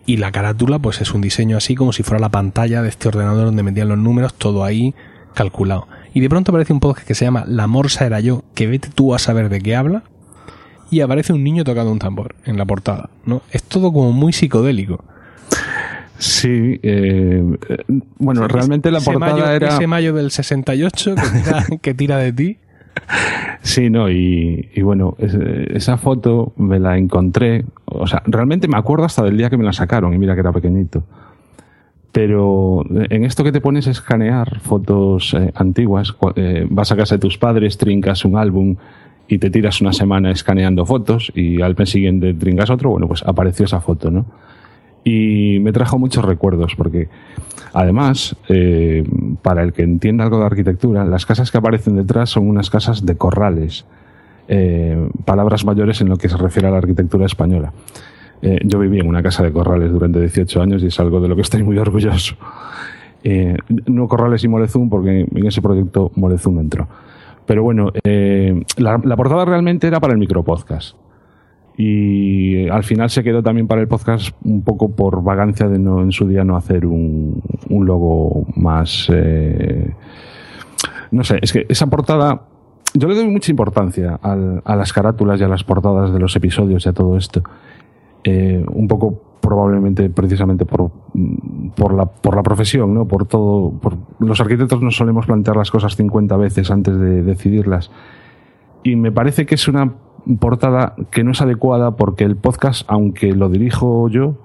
y 0.05 0.17
la 0.17 0.31
carátula 0.31 0.79
pues 0.79 1.01
es 1.01 1.13
un 1.13 1.21
diseño 1.21 1.55
así 1.55 1.75
como 1.75 1.93
si 1.93 2.01
fuera 2.01 2.19
la 2.19 2.29
pantalla 2.29 2.81
de 2.81 2.89
este 2.89 3.09
ordenador 3.09 3.45
donde 3.45 3.63
metían 3.63 3.89
los 3.89 3.97
números, 3.97 4.33
todo 4.33 4.63
ahí 4.63 4.95
calculado. 5.35 5.87
Y 6.13 6.19
de 6.19 6.29
pronto 6.29 6.51
aparece 6.51 6.73
un 6.73 6.79
podcast 6.79 7.07
que 7.07 7.15
se 7.15 7.25
llama 7.25 7.43
La 7.47 7.67
Morsa 7.67 8.05
era 8.05 8.19
yo, 8.19 8.43
que 8.53 8.67
vete 8.67 8.89
tú 8.93 9.13
a 9.15 9.19
saber 9.19 9.49
de 9.49 9.59
qué 9.61 9.75
habla 9.75 10.03
y 10.91 11.01
aparece 11.01 11.33
un 11.33 11.43
niño 11.43 11.63
tocando 11.63 11.91
un 11.91 11.97
tambor 11.99 12.35
en 12.45 12.57
la 12.57 12.65
portada, 12.65 13.09
¿no? 13.25 13.41
Es 13.51 13.63
todo 13.63 13.91
como 13.91 14.11
muy 14.11 14.31
psicodélico. 14.31 15.03
Sí, 16.19 16.79
eh, 16.83 17.43
bueno, 18.17 18.47
realmente 18.47 18.91
la 18.91 19.01
portada 19.01 19.33
mayo, 19.33 19.49
era... 19.49 19.67
ese 19.69 19.87
mayo 19.87 20.13
del 20.13 20.31
68 20.31 21.15
que 21.15 21.21
tira, 21.43 21.65
que 21.81 21.93
tira 21.93 22.17
de 22.17 22.31
ti. 22.31 22.57
Sí, 23.63 23.89
no, 23.89 24.09
y, 24.09 24.69
y 24.73 24.81
bueno, 24.83 25.15
es- 25.17 25.33
esa 25.33 25.97
foto 25.97 26.53
me 26.57 26.79
la 26.79 26.97
encontré, 26.97 27.65
o 27.85 28.05
sea, 28.07 28.21
realmente 28.27 28.67
me 28.67 28.77
acuerdo 28.77 29.05
hasta 29.05 29.23
del 29.23 29.35
día 29.35 29.49
que 29.49 29.57
me 29.57 29.63
la 29.63 29.73
sacaron, 29.73 30.13
y 30.13 30.17
mira 30.19 30.35
que 30.35 30.41
era 30.41 30.51
pequeñito. 30.53 31.03
Pero 32.13 32.85
en 32.89 33.25
esto 33.25 33.43
que 33.43 33.51
te 33.51 33.59
pones 33.59 33.87
a 33.87 33.91
escanear 33.91 34.59
fotos 34.59 35.33
eh, 35.33 35.51
antiguas, 35.55 36.15
eh, 36.35 36.65
vas 36.69 36.91
a 36.91 36.95
casa 36.95 37.15
de 37.15 37.19
tus 37.19 37.37
padres, 37.37 37.77
trincas 37.77 38.23
un 38.23 38.37
álbum 38.37 38.77
y 39.27 39.39
te 39.39 39.49
tiras 39.49 39.81
una 39.81 39.93
semana 39.93 40.31
escaneando 40.31 40.85
fotos 40.85 41.31
y 41.33 41.61
al 41.61 41.75
mes 41.75 41.89
siguiente 41.89 42.35
trincas 42.35 42.69
otro, 42.69 42.91
bueno, 42.91 43.07
pues 43.07 43.23
apareció 43.23 43.65
esa 43.65 43.81
foto, 43.81 44.11
¿no? 44.11 44.25
Y 45.03 45.57
me 45.59 45.73
trajo 45.73 45.99
muchos 45.99 46.23
recuerdos 46.23 46.75
porque 46.77 47.09
además, 47.73 48.35
eh, 48.47 49.03
para 49.41 49.63
el 49.63 49.73
que 49.73 49.81
entienda 49.81 50.23
algo 50.23 50.39
de 50.39 50.45
arquitectura, 50.45 51.03
las 51.05 51.25
casas 51.25 51.51
que 51.51 51.57
aparecen 51.57 51.95
detrás 51.95 52.29
son 52.29 52.47
unas 52.47 52.69
casas 52.69 53.05
de 53.05 53.17
corrales, 53.17 53.85
eh, 54.47 55.09
palabras 55.25 55.65
mayores 55.65 55.99
en 56.01 56.09
lo 56.09 56.17
que 56.17 56.29
se 56.29 56.37
refiere 56.37 56.67
a 56.67 56.71
la 56.71 56.77
arquitectura 56.77 57.25
española. 57.25 57.73
Eh, 58.45 58.59
yo 58.65 58.77
viví 58.79 58.99
en 58.99 59.07
una 59.07 59.23
casa 59.23 59.41
de 59.41 59.51
corrales 59.53 59.89
durante 59.91 60.19
18 60.19 60.61
años 60.61 60.83
y 60.83 60.87
es 60.87 60.99
algo 60.99 61.21
de 61.21 61.29
lo 61.29 61.35
que 61.35 61.41
estoy 61.43 61.63
muy 61.63 61.77
orgulloso. 61.77 62.35
Eh, 63.23 63.55
no 63.87 64.07
Corrales 64.09 64.43
y 64.43 64.49
Molezún, 64.49 64.89
porque 64.89 65.21
en 65.33 65.47
ese 65.47 65.61
proyecto 65.61 66.11
Molezún 66.15 66.55
no 66.55 66.61
entró. 66.61 66.87
Pero 67.45 67.63
bueno, 67.63 67.91
eh, 68.03 68.61
la, 68.77 68.99
la 69.03 69.15
portada 69.15 69.45
realmente 69.45 69.87
era 69.87 69.99
para 70.01 70.11
el 70.13 70.19
micropodcast. 70.19 70.97
Y 71.77 72.67
al 72.69 72.83
final 72.83 73.09
se 73.09 73.23
quedó 73.23 73.41
también 73.41 73.67
para 73.67 73.81
el 73.81 73.87
podcast 73.87 74.29
un 74.43 74.61
poco 74.61 74.89
por 74.95 75.23
vagancia 75.23 75.67
de 75.67 75.79
no 75.79 76.01
en 76.01 76.11
su 76.11 76.27
día 76.27 76.43
no 76.43 76.55
hacer 76.55 76.85
un, 76.85 77.41
un 77.69 77.85
logo 77.85 78.45
más. 78.55 79.07
eh, 79.11 79.89
no 81.11 81.23
sé, 81.23 81.39
es 81.41 81.51
que 81.53 81.65
esa 81.69 81.87
portada. 81.87 82.41
Yo 82.95 83.07
le 83.07 83.15
doy 83.15 83.27
mucha 83.27 83.51
importancia 83.51 84.19
al- 84.21 84.61
a 84.65 84.75
las 84.75 84.93
carátulas 84.93 85.39
y 85.41 85.43
a 85.43 85.47
las 85.47 85.63
portadas 85.63 86.13
de 86.13 86.19
los 86.19 86.35
episodios 86.35 86.85
y 86.85 86.89
a 86.89 86.93
todo 86.93 87.17
esto. 87.17 87.41
Eh, 88.23 88.63
un 88.71 88.87
poco 88.87 89.21
probablemente 89.43 90.09
precisamente 90.09 90.65
por, 90.65 90.89
mm, 91.13 91.69
por, 91.75 91.93
la, 91.93 92.05
por 92.05 92.35
la 92.35 92.43
profesión, 92.43 92.93
¿no? 92.93 93.05
Por 93.05 93.25
todo. 93.27 93.71
Por, 93.71 93.97
los 94.19 94.39
arquitectos 94.39 94.81
nos 94.81 94.95
solemos 94.95 95.25
plantear 95.25 95.57
las 95.57 95.69
cosas 95.69 95.95
50 95.97 96.37
veces 96.37 96.71
antes 96.71 96.97
de 96.97 97.21
decidirlas. 97.23 97.91
Y 98.83 98.95
me 98.95 99.11
parece 99.11 99.45
que 99.45 99.55
es 99.55 99.67
una 99.67 99.93
portada 100.39 100.95
que 101.11 101.23
no 101.25 101.31
es 101.31 101.41
adecuada 101.41 101.97
porque 101.97 102.23
el 102.23 102.37
podcast, 102.37 102.85
aunque 102.87 103.33
lo 103.33 103.49
dirijo 103.49 104.07
yo, 104.07 104.35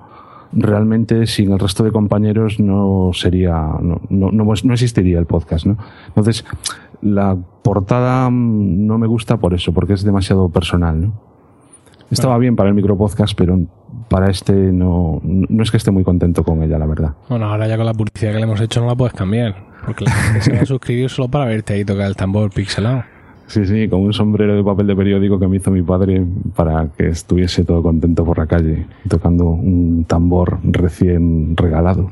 realmente 0.52 1.26
sin 1.26 1.52
el 1.52 1.60
resto 1.60 1.84
de 1.84 1.92
compañeros 1.92 2.58
no 2.58 3.10
sería, 3.12 3.54
no, 3.80 4.00
no, 4.08 4.32
no, 4.32 4.44
no 4.44 4.72
existiría 4.72 5.20
el 5.20 5.26
podcast, 5.26 5.66
¿no? 5.66 5.76
Entonces, 6.08 6.44
la 7.02 7.36
portada 7.62 8.28
mm, 8.30 8.86
no 8.86 8.98
me 8.98 9.06
gusta 9.06 9.36
por 9.36 9.54
eso, 9.54 9.72
porque 9.72 9.92
es 9.92 10.02
demasiado 10.02 10.48
personal, 10.48 11.00
¿no? 11.00 11.27
Estaba 12.10 12.38
bien 12.38 12.56
para 12.56 12.70
el 12.70 12.74
micropodcast, 12.74 13.34
pero 13.36 13.58
para 14.08 14.30
este 14.30 14.52
no, 14.52 15.20
no 15.22 15.62
es 15.62 15.70
que 15.70 15.76
esté 15.76 15.90
muy 15.90 16.04
contento 16.04 16.42
con 16.42 16.62
ella, 16.62 16.78
la 16.78 16.86
verdad. 16.86 17.14
Bueno, 17.28 17.46
ahora 17.46 17.68
ya 17.68 17.76
con 17.76 17.86
la 17.86 17.94
publicidad 17.94 18.32
que 18.32 18.38
le 18.38 18.44
hemos 18.44 18.60
hecho 18.60 18.80
no 18.80 18.86
la 18.86 18.96
puedes 18.96 19.14
cambiar. 19.14 19.68
Porque 19.84 20.04
la 20.04 20.10
gente 20.10 20.40
se 20.40 20.52
va 20.52 20.60
a 20.62 20.66
suscribir 20.66 21.08
solo 21.08 21.28
para 21.28 21.44
verte 21.46 21.74
ahí 21.74 21.84
tocar 21.84 22.06
el 22.06 22.16
tambor 22.16 22.50
pixelado. 22.50 23.04
Sí, 23.48 23.64
sí, 23.64 23.88
con 23.88 24.00
un 24.00 24.12
sombrero 24.12 24.54
de 24.54 24.62
papel 24.62 24.86
de 24.88 24.94
periódico 24.94 25.38
que 25.38 25.48
me 25.48 25.56
hizo 25.56 25.70
mi 25.70 25.82
padre 25.82 26.22
para 26.54 26.88
que 26.88 27.08
estuviese 27.08 27.64
todo 27.64 27.82
contento 27.82 28.22
por 28.22 28.36
la 28.36 28.46
calle, 28.46 28.86
tocando 29.08 29.46
un 29.46 30.04
tambor 30.04 30.58
recién 30.62 31.56
regalado. 31.56 32.10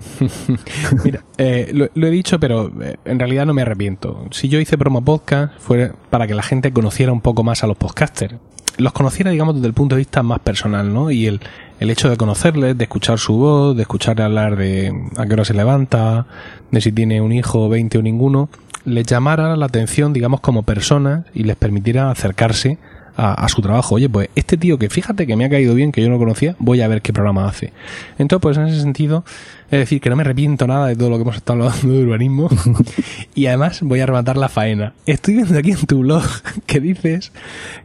Mira, 1.04 1.20
eh, 1.37 1.70
lo, 1.74 1.88
lo 1.94 2.06
he 2.06 2.11
dicho, 2.11 2.40
pero 2.40 2.72
eh, 2.80 2.96
en 3.04 3.18
realidad 3.18 3.44
no 3.44 3.52
me 3.52 3.61
arrepiento. 3.61 4.24
Si 4.30 4.48
yo 4.48 4.59
hice 4.59 4.78
promo 4.78 5.04
podcast 5.04 5.52
fue 5.59 5.92
para 6.09 6.26
que 6.26 6.35
la 6.35 6.42
gente 6.42 6.72
conociera 6.72 7.12
un 7.12 7.20
poco 7.20 7.44
más 7.44 7.62
a 7.62 7.66
los 7.66 7.76
podcasters. 7.76 8.37
Los 8.78 8.92
conociera, 8.92 9.30
digamos, 9.30 9.54
desde 9.54 9.68
el 9.68 9.74
punto 9.74 9.94
de 9.94 10.00
vista 10.00 10.22
más 10.22 10.40
personal, 10.40 10.92
¿no? 10.92 11.10
Y 11.10 11.26
el, 11.26 11.40
el 11.80 11.90
hecho 11.90 12.08
de 12.10 12.16
conocerles, 12.16 12.76
de 12.76 12.84
escuchar 12.84 13.18
su 13.18 13.36
voz, 13.36 13.76
de 13.76 13.82
escucharle 13.82 14.24
hablar 14.24 14.56
de 14.56 14.92
a 15.16 15.26
qué 15.26 15.32
hora 15.32 15.44
se 15.44 15.54
levanta, 15.54 16.26
de 16.70 16.80
si 16.80 16.92
tiene 16.92 17.20
un 17.20 17.32
hijo, 17.32 17.68
20 17.68 17.98
o 17.98 18.02
ninguno, 18.02 18.48
les 18.84 19.06
llamara 19.06 19.56
la 19.56 19.66
atención, 19.66 20.12
digamos, 20.12 20.40
como 20.40 20.62
personas 20.62 21.24
y 21.34 21.44
les 21.44 21.56
permitiera 21.56 22.10
acercarse 22.10 22.78
a, 23.16 23.48
su 23.48 23.62
trabajo. 23.62 23.94
Oye, 23.94 24.09
pues 24.09 24.29
este 24.35 24.57
tío 24.57 24.79
que 24.79 24.90
fíjate 24.90 25.26
que 25.26 25.37
me 25.37 25.44
ha 25.44 25.50
caído 25.50 25.74
bien, 25.74 25.92
que 25.92 26.02
yo 26.02 26.09
no 26.09 26.18
conocía, 26.18 26.57
voy 26.59 26.81
a 26.81 26.88
ver 26.88 27.02
qué 27.02 27.12
programa 27.12 27.46
hace. 27.48 27.72
Entonces, 28.18 28.42
pues 28.42 28.57
en 28.59 28.66
ese 28.66 28.81
sentido, 28.81 29.24
es 29.70 29.81
decir, 29.81 30.00
que 30.00 30.11
no 30.11 30.16
me 30.16 30.22
arrepiento 30.22 30.66
nada 30.66 30.88
de 30.88 30.96
todo 30.96 31.11
lo 31.11 31.16
que 31.16 31.22
hemos 31.22 31.37
estado 31.37 31.62
hablando 31.64 31.92
de 31.92 32.05
urbanismo. 32.05 32.48
y 33.35 33.46
además 33.46 33.81
voy 33.83 34.00
a 34.00 34.07
rematar 34.07 34.37
la 34.37 34.48
faena. 34.48 34.92
Estoy 35.07 35.35
viendo 35.35 35.59
aquí 35.59 35.72
en 35.72 35.87
tu 35.87 36.00
blog 36.00 36.24
que 36.66 36.81
dices 36.81 37.33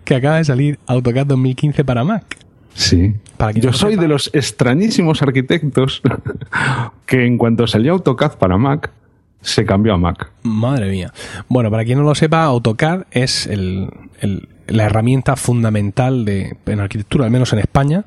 que 0.04 0.15
acaba 0.15 0.38
de 0.38 0.46
salir 0.46 0.80
AutoCAD 0.88 1.28
2015 1.28 1.84
para 1.86 2.04
Mac. 2.04 2.38
Sí. 2.74 3.13
Yo 3.56 3.74
soy 3.74 3.96
de 3.96 4.08
los 4.08 4.30
extrañísimos 4.34 5.22
arquitectos 5.22 6.02
que 7.06 7.26
en 7.26 7.38
cuanto 7.38 7.67
salió 7.67 7.94
AutoCAD 7.94 8.38
para 8.38 8.58
Mac, 8.58 8.91
se 9.41 9.65
cambió 9.65 9.94
a 9.94 9.98
Mac. 9.98 10.32
Madre 10.44 10.89
mía. 10.89 11.12
Bueno, 11.48 11.72
para 11.72 11.84
quien 11.84 11.98
no 11.98 12.04
lo 12.04 12.15
sepa, 12.15 12.44
AutoCAD 12.44 13.04
es 13.12 13.48
el, 13.48 13.89
la 14.71 14.86
herramienta 14.86 15.36
fundamental 15.36 16.25
de, 16.25 16.55
en 16.65 16.79
arquitectura, 16.79 17.25
al 17.25 17.31
menos 17.31 17.53
en 17.53 17.60
España. 17.60 18.05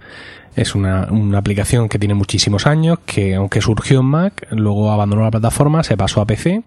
Es 0.56 0.74
una, 0.74 1.08
una, 1.10 1.38
aplicación 1.38 1.88
que 1.88 1.98
tiene 1.98 2.14
muchísimos 2.14 2.66
años, 2.66 3.00
que 3.04 3.34
aunque 3.34 3.60
surgió 3.60 4.00
en 4.00 4.06
Mac, 4.06 4.46
luego 4.50 4.92
abandonó 4.92 5.22
la 5.22 5.30
plataforma, 5.32 5.82
se 5.82 5.96
pasó 5.96 6.20
a 6.20 6.26
PC 6.26 6.62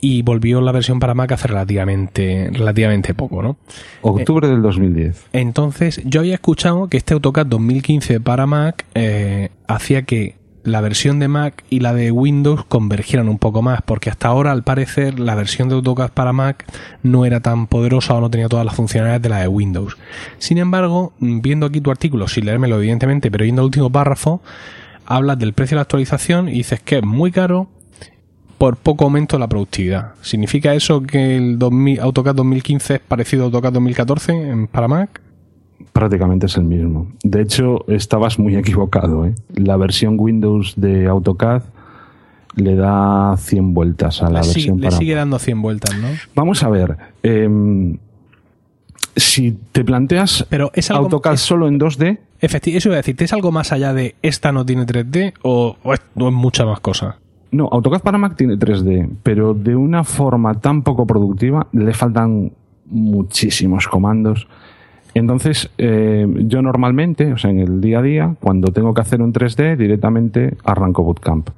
y 0.00 0.22
volvió 0.22 0.60
la 0.60 0.72
versión 0.72 1.00
para 1.00 1.14
Mac 1.14 1.32
hace 1.32 1.48
relativamente, 1.48 2.50
relativamente 2.52 3.14
poco, 3.14 3.42
¿no? 3.42 3.56
Octubre 4.02 4.48
del 4.48 4.62
2010. 4.62 5.26
Entonces, 5.32 6.00
yo 6.04 6.20
había 6.20 6.34
escuchado 6.34 6.88
que 6.88 6.96
este 6.96 7.14
AutoCAD 7.14 7.46
2015 7.46 8.20
para 8.20 8.46
Mac 8.46 8.84
eh, 8.94 9.50
hacía 9.66 10.02
que 10.02 10.37
la 10.68 10.80
versión 10.80 11.18
de 11.18 11.28
Mac 11.28 11.64
y 11.70 11.80
la 11.80 11.92
de 11.92 12.10
Windows 12.10 12.64
convergieran 12.66 13.28
un 13.28 13.38
poco 13.38 13.62
más, 13.62 13.82
porque 13.82 14.10
hasta 14.10 14.28
ahora, 14.28 14.52
al 14.52 14.62
parecer, 14.62 15.18
la 15.18 15.34
versión 15.34 15.68
de 15.68 15.74
AutoCAD 15.76 16.10
para 16.10 16.32
Mac 16.32 16.64
no 17.02 17.24
era 17.24 17.40
tan 17.40 17.66
poderosa 17.66 18.14
o 18.14 18.20
no 18.20 18.30
tenía 18.30 18.48
todas 18.48 18.64
las 18.64 18.74
funcionalidades 18.74 19.22
de 19.22 19.28
la 19.28 19.40
de 19.40 19.48
Windows. 19.48 19.96
Sin 20.38 20.58
embargo, 20.58 21.12
viendo 21.18 21.66
aquí 21.66 21.80
tu 21.80 21.90
artículo, 21.90 22.28
sin 22.28 22.46
leérmelo 22.46 22.78
evidentemente, 22.78 23.30
pero 23.30 23.44
viendo 23.44 23.62
el 23.62 23.66
último 23.66 23.90
párrafo, 23.90 24.42
hablas 25.06 25.38
del 25.38 25.54
precio 25.54 25.74
de 25.74 25.78
la 25.78 25.82
actualización 25.82 26.48
y 26.48 26.52
dices 26.52 26.80
que 26.80 26.98
es 26.98 27.04
muy 27.04 27.32
caro 27.32 27.68
por 28.58 28.76
poco 28.76 29.04
aumento 29.04 29.36
de 29.36 29.40
la 29.40 29.48
productividad. 29.48 30.14
¿Significa 30.20 30.74
eso 30.74 31.02
que 31.02 31.36
el 31.36 31.58
2000, 31.58 32.00
AutoCAD 32.00 32.34
2015 32.34 32.94
es 32.94 33.00
parecido 33.00 33.44
a 33.44 33.46
AutoCAD 33.46 33.72
2014 33.72 34.32
en, 34.32 34.66
para 34.66 34.88
Mac? 34.88 35.20
Prácticamente 35.92 36.46
es 36.46 36.56
el 36.56 36.64
mismo. 36.64 37.08
De 37.22 37.42
hecho, 37.42 37.84
estabas 37.88 38.38
muy 38.38 38.56
equivocado. 38.62 39.26
¿eh? 39.26 39.34
La 39.54 39.76
versión 39.76 40.16
Windows 40.18 40.74
de 40.76 41.06
AutoCAD 41.06 41.62
le 42.56 42.74
da 42.74 43.36
100 43.36 43.74
vueltas 43.74 44.22
a 44.22 44.30
la 44.30 44.40
versión 44.40 44.80
Le 44.80 44.90
sigue 44.90 45.14
dando 45.14 45.38
100 45.38 45.62
vueltas, 45.62 45.96
¿no? 45.96 46.08
Vamos 46.34 46.62
a 46.62 46.68
ver. 46.68 46.96
Em, 47.22 47.98
si 49.16 49.56
te 49.72 49.84
planteas 49.84 50.46
Pero 50.48 50.70
es 50.74 50.90
AutoCAD 50.90 51.36
solo 51.36 51.68
en 51.68 51.78
2D... 51.78 52.18
Efectivamente, 52.40 52.78
eso 52.78 52.88
iba 52.90 52.94
a 52.94 52.98
decirte, 52.98 53.24
¿es 53.24 53.32
algo 53.32 53.50
más 53.50 53.72
allá 53.72 53.92
de 53.92 54.14
esta 54.22 54.52
no 54.52 54.64
tiene 54.64 54.86
3D 54.86 55.34
o, 55.42 55.76
es, 55.92 56.00
o 56.14 56.28
es 56.28 56.34
mucha 56.34 56.64
más 56.64 56.78
cosa? 56.78 57.18
No, 57.50 57.68
AutoCAD 57.72 58.02
para 58.02 58.18
Mac 58.18 58.36
tiene 58.36 58.54
3D, 58.54 59.08
pero 59.24 59.54
de 59.54 59.74
una 59.74 60.04
forma 60.04 60.54
tan 60.54 60.82
poco 60.82 61.06
productiva 61.06 61.66
le 61.72 61.92
faltan 61.94 62.52
muchísimos 62.86 63.88
comandos 63.88 64.46
entonces, 65.18 65.70
eh, 65.78 66.26
yo 66.46 66.62
normalmente, 66.62 67.32
o 67.32 67.38
sea, 67.38 67.50
en 67.50 67.60
el 67.60 67.80
día 67.80 67.98
a 67.98 68.02
día, 68.02 68.36
cuando 68.40 68.72
tengo 68.72 68.94
que 68.94 69.00
hacer 69.00 69.22
un 69.22 69.32
3D, 69.32 69.76
directamente 69.76 70.56
arranco 70.64 71.02
Bootcamp, 71.02 71.50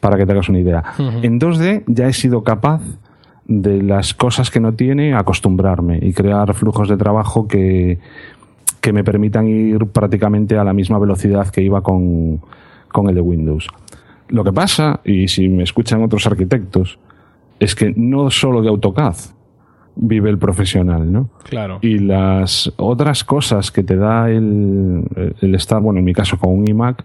para 0.00 0.16
que 0.16 0.26
te 0.26 0.32
hagas 0.32 0.48
una 0.48 0.58
idea. 0.58 0.82
En 1.22 1.40
2D 1.40 1.84
ya 1.86 2.08
he 2.08 2.12
sido 2.12 2.42
capaz 2.42 2.82
de 3.46 3.82
las 3.82 4.14
cosas 4.14 4.50
que 4.50 4.60
no 4.60 4.74
tiene 4.74 5.14
acostumbrarme 5.14 5.98
y 6.02 6.12
crear 6.12 6.52
flujos 6.54 6.88
de 6.88 6.96
trabajo 6.96 7.48
que, 7.48 7.98
que 8.80 8.92
me 8.92 9.04
permitan 9.04 9.48
ir 9.48 9.86
prácticamente 9.86 10.58
a 10.58 10.64
la 10.64 10.72
misma 10.72 10.98
velocidad 10.98 11.48
que 11.48 11.62
iba 11.62 11.80
con, 11.80 12.40
con 12.92 13.08
el 13.08 13.14
de 13.14 13.20
Windows. 13.20 13.68
Lo 14.28 14.44
que 14.44 14.52
pasa, 14.52 15.00
y 15.04 15.28
si 15.28 15.48
me 15.48 15.62
escuchan 15.62 16.02
otros 16.02 16.26
arquitectos, 16.26 16.98
es 17.58 17.74
que 17.74 17.92
no 17.96 18.30
solo 18.30 18.60
de 18.60 18.68
AutoCAD, 18.68 19.16
vive 19.98 20.30
el 20.30 20.38
profesional, 20.38 21.12
¿no? 21.12 21.28
Claro. 21.42 21.78
Y 21.82 21.98
las 21.98 22.72
otras 22.76 23.24
cosas 23.24 23.70
que 23.70 23.82
te 23.82 23.96
da 23.96 24.30
el, 24.30 25.04
el 25.40 25.54
estar, 25.54 25.82
bueno, 25.82 25.98
en 25.98 26.04
mi 26.04 26.14
caso 26.14 26.38
con 26.38 26.50
un 26.50 26.68
iMac, 26.68 27.04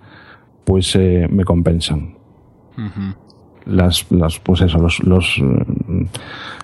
pues 0.63 0.95
eh, 0.95 1.27
me 1.29 1.43
compensan. 1.43 2.15
Las, 3.65 4.11
las, 4.11 4.39
pues 4.39 4.61
eso, 4.61 4.77
los, 4.77 5.03
los, 5.03 5.41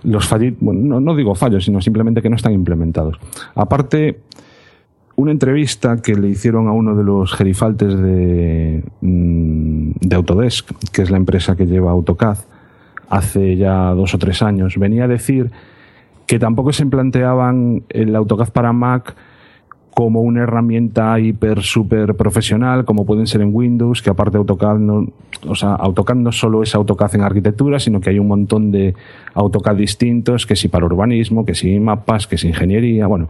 los 0.03 0.27
fallos, 0.27 0.53
bueno, 0.59 0.99
no, 0.99 1.15
digo 1.15 1.35
fallos, 1.35 1.65
sino 1.65 1.81
simplemente 1.81 2.21
que 2.21 2.29
no 2.29 2.35
están 2.35 2.53
implementados. 2.53 3.19
Aparte, 3.55 4.21
una 5.15 5.31
entrevista 5.31 6.01
que 6.01 6.15
le 6.15 6.29
hicieron 6.29 6.67
a 6.67 6.71
uno 6.71 6.95
de 6.95 7.03
los 7.03 7.33
gerifaltes 7.33 7.97
de, 7.99 8.83
mm, 9.01 9.91
de 10.01 10.15
Autodesk, 10.15 10.71
que 10.91 11.01
es 11.01 11.09
la 11.09 11.17
empresa 11.17 11.55
que 11.55 11.65
lleva 11.65 11.91
AutoCAD, 11.91 12.37
hace 13.09 13.57
ya 13.57 13.89
dos 13.91 14.13
o 14.13 14.17
tres 14.17 14.41
años, 14.41 14.77
venía 14.77 15.05
a 15.05 15.07
decir 15.07 15.51
que 16.29 16.37
tampoco 16.37 16.71
se 16.71 16.85
planteaban 16.85 17.85
el 17.89 18.15
AutoCAD 18.15 18.49
para 18.49 18.71
Mac 18.71 19.15
como 19.95 20.21
una 20.21 20.43
herramienta 20.43 21.19
hiper 21.19 21.63
super 21.63 22.13
profesional 22.15 22.85
como 22.85 23.03
pueden 23.03 23.25
ser 23.25 23.41
en 23.41 23.49
Windows, 23.51 24.03
que 24.03 24.11
aparte 24.11 24.37
AutoCAD 24.37 24.77
no, 24.77 25.07
o 25.47 25.55
sea, 25.55 25.73
AutoCAD 25.73 26.17
no 26.17 26.31
solo 26.31 26.61
es 26.61 26.75
AutoCAD 26.75 27.15
en 27.15 27.21
arquitectura, 27.21 27.79
sino 27.79 27.99
que 27.99 28.11
hay 28.11 28.19
un 28.19 28.27
montón 28.27 28.69
de 28.69 28.93
AutoCAD 29.33 29.75
distintos, 29.77 30.45
que 30.45 30.55
si 30.55 30.67
para 30.67 30.85
urbanismo, 30.85 31.45
que 31.47 31.55
si 31.55 31.79
mapas, 31.79 32.27
que 32.27 32.37
si 32.37 32.49
ingeniería, 32.49 33.07
bueno, 33.07 33.27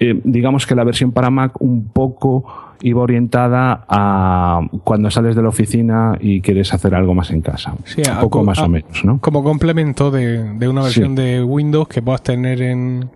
eh, 0.00 0.18
digamos 0.24 0.66
que 0.66 0.74
la 0.74 0.84
versión 0.84 1.12
para 1.12 1.28
Mac 1.28 1.60
un 1.60 1.88
poco 1.88 2.46
iba 2.82 3.02
orientada 3.02 3.84
a 3.88 4.60
cuando 4.84 5.10
sales 5.10 5.36
de 5.36 5.42
la 5.42 5.48
oficina 5.48 6.16
y 6.20 6.40
quieres 6.40 6.72
hacer 6.72 6.94
algo 6.94 7.14
más 7.14 7.30
en 7.30 7.40
casa. 7.40 7.72
un 7.72 8.20
poco 8.20 8.44
más 8.44 8.58
o 8.58 8.68
menos, 8.68 9.04
¿no? 9.04 9.18
Como 9.20 9.42
complemento 9.42 10.10
de, 10.10 10.68
una 10.68 10.82
versión 10.82 11.14
de 11.14 11.42
Windows 11.42 11.88
que 11.88 12.02
puedas 12.02 12.22
tener 12.22 12.62
en, 12.62 13.10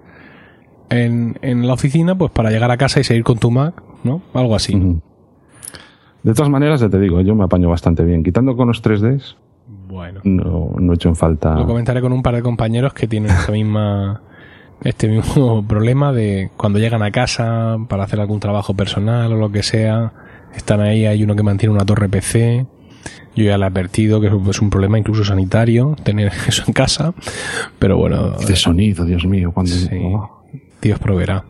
en, 0.91 1.67
la 1.67 1.75
oficina, 1.75 2.17
pues 2.17 2.31
para 2.31 2.51
llegar 2.51 2.71
a 2.71 2.77
casa 2.77 3.01
y 3.01 3.05
seguir 3.05 3.25
con 3.25 3.39
tu 3.39 3.51
Mac, 3.51 3.83
¿no? 4.05 4.23
Algo 4.35 4.55
así. 4.55 4.75
De 6.23 6.35
todas 6.35 6.51
maneras, 6.51 6.81
ya 6.81 6.89
te 6.89 6.99
digo, 6.99 7.21
yo 7.21 7.35
me 7.35 7.45
apaño 7.45 7.69
bastante 7.69 8.05
bien. 8.05 8.23
Quitando 8.23 8.57
con 8.57 8.69
los 8.69 8.83
3Ds, 8.83 9.37
bueno. 9.89 10.21
no, 10.25 10.73
no 10.79 10.93
he 10.93 10.95
hecho 10.95 11.09
en 11.09 11.17
falta. 11.17 11.55
Lo 11.55 11.67
comentaré 11.67 12.01
con 12.01 12.13
un 12.13 12.23
par 12.23 12.35
de 12.35 12.43
compañeros 12.43 12.93
que 12.93 13.07
tienen 13.07 13.31
esta 13.31 13.53
misma 13.53 14.21
este 14.83 15.09
mismo 15.09 15.65
problema 15.69 16.13
de 16.13 16.51
cuando 16.57 16.79
llegan 16.79 17.03
a 17.03 17.11
casa 17.11 17.77
para 17.89 18.05
hacer 18.05 18.21
algún 18.21 18.41
trabajo 18.41 18.75
personal 18.75 19.33
o 19.33 19.37
lo 19.37 19.51
que 19.51 19.63
sea, 19.63 20.13
están 20.55 20.81
ahí, 20.81 21.07
hay 21.07 21.23
uno 21.23 21.37
que 21.37 21.43
mantiene 21.43 21.75
una 21.75 21.85
torre 21.85 22.09
PC. 22.09 22.67
Yo 23.37 23.45
ya 23.45 23.57
le 23.57 23.65
he 23.65 23.67
advertido 23.67 24.21
que 24.21 24.27
es 24.27 24.61
un 24.61 24.71
problema 24.71 24.99
incluso 24.99 25.25
sanitario 25.25 25.97
tener 26.03 26.33
eso 26.49 26.65
en 26.67 26.73
casa, 26.73 27.15
pero 27.79 27.97
bueno. 27.97 28.31
De 28.31 28.57
sonido, 28.57 29.05
Dios 29.05 29.25
mío, 29.25 29.53
cuando. 29.53 29.73
Dios 30.83 30.99
proveerá. 30.99 31.45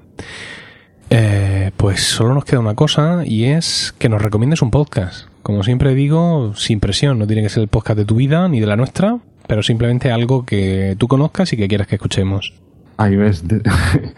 Eh, 1.12 1.72
pues 1.76 2.02
solo 2.02 2.34
nos 2.34 2.44
queda 2.44 2.60
una 2.60 2.74
cosa 2.74 3.22
y 3.24 3.44
es 3.44 3.94
que 3.98 4.08
nos 4.08 4.22
recomiendes 4.22 4.62
un 4.62 4.70
podcast. 4.70 5.26
Como 5.42 5.64
siempre 5.64 5.94
digo, 5.94 6.54
sin 6.54 6.78
presión, 6.78 7.18
no 7.18 7.26
tiene 7.26 7.42
que 7.42 7.48
ser 7.48 7.62
el 7.62 7.68
podcast 7.68 7.98
de 7.98 8.04
tu 8.04 8.16
vida 8.16 8.46
ni 8.48 8.60
de 8.60 8.66
la 8.66 8.76
nuestra, 8.76 9.18
pero 9.48 9.62
simplemente 9.62 10.12
algo 10.12 10.44
que 10.44 10.94
tú 10.98 11.08
conozcas 11.08 11.52
y 11.52 11.56
que 11.56 11.66
quieras 11.66 11.88
que 11.88 11.96
escuchemos. 11.96 12.54
Ahí 13.00 13.16
ves. 13.16 13.42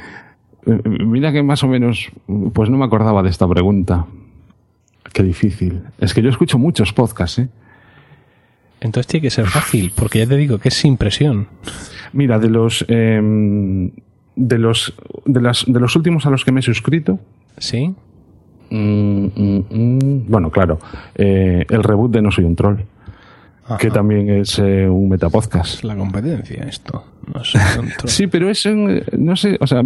Mira 0.67 1.31
que 1.31 1.45
más 1.45 1.63
o 1.63 1.69
menos, 1.69 2.11
pues 2.53 2.69
no 2.69 2.79
me 2.79 2.85
acordaba 2.85 3.23
de 3.23 3.31
esta 3.31 3.47
pregunta. 3.47 4.07
Qué 5.13 5.23
difícil. 5.23 5.83
Es 5.99 6.13
que 6.13 6.21
yo 6.21 6.31
escucho 6.31 6.59
muchos 6.59 6.93
podcasts, 6.93 7.39
¿eh? 7.39 7.49
Entonces 8.81 9.07
tiene 9.07 9.23
que 9.23 9.31
ser 9.31 9.47
fácil, 9.47 9.93
porque 9.95 10.19
ya 10.19 10.27
te 10.27 10.37
digo 10.37 10.59
que 10.59 10.69
es 10.69 10.75
sin 10.75 10.97
presión. 10.97 11.47
Mira, 12.13 12.41
de 12.41 12.51
los 12.51 12.85
em, 12.89 13.93
de 14.35 14.59
los 14.59 14.93
de, 15.27 15.41
las, 15.41 15.65
de 15.69 15.79
los 15.79 15.95
últimos 15.95 16.27
a 16.27 16.31
los 16.31 16.45
que 16.45 16.51
me 16.51 16.59
he 16.59 16.65
suscrito. 16.65 17.21
Sí. 17.59 17.95
Mm, 18.71 19.27
mm, 19.27 19.65
mm, 19.71 20.25
bueno, 20.27 20.51
claro. 20.51 20.81
Eh, 21.15 21.65
el 21.69 21.85
reboot 21.85 22.11
de 22.11 22.23
No 22.23 22.33
soy 22.33 22.43
un 22.43 22.57
troll 22.57 22.79
que 23.79 23.91
también 23.91 24.29
es 24.29 24.59
eh, 24.59 24.89
un 24.89 25.09
metapodcast. 25.09 25.85
La 25.85 25.97
competencia, 25.97 26.65
esto. 26.65 27.05
sí, 28.05 28.27
pero 28.27 28.51
es, 28.51 28.67
no 28.67 29.37
sé, 29.37 29.57
o 29.61 29.67
sea, 29.67 29.83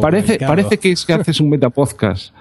parece, 0.00 0.38
parece 0.38 0.78
que 0.78 0.92
es 0.92 1.04
que 1.04 1.12
haces 1.12 1.40
un 1.40 1.50
metapodcast. 1.50 2.34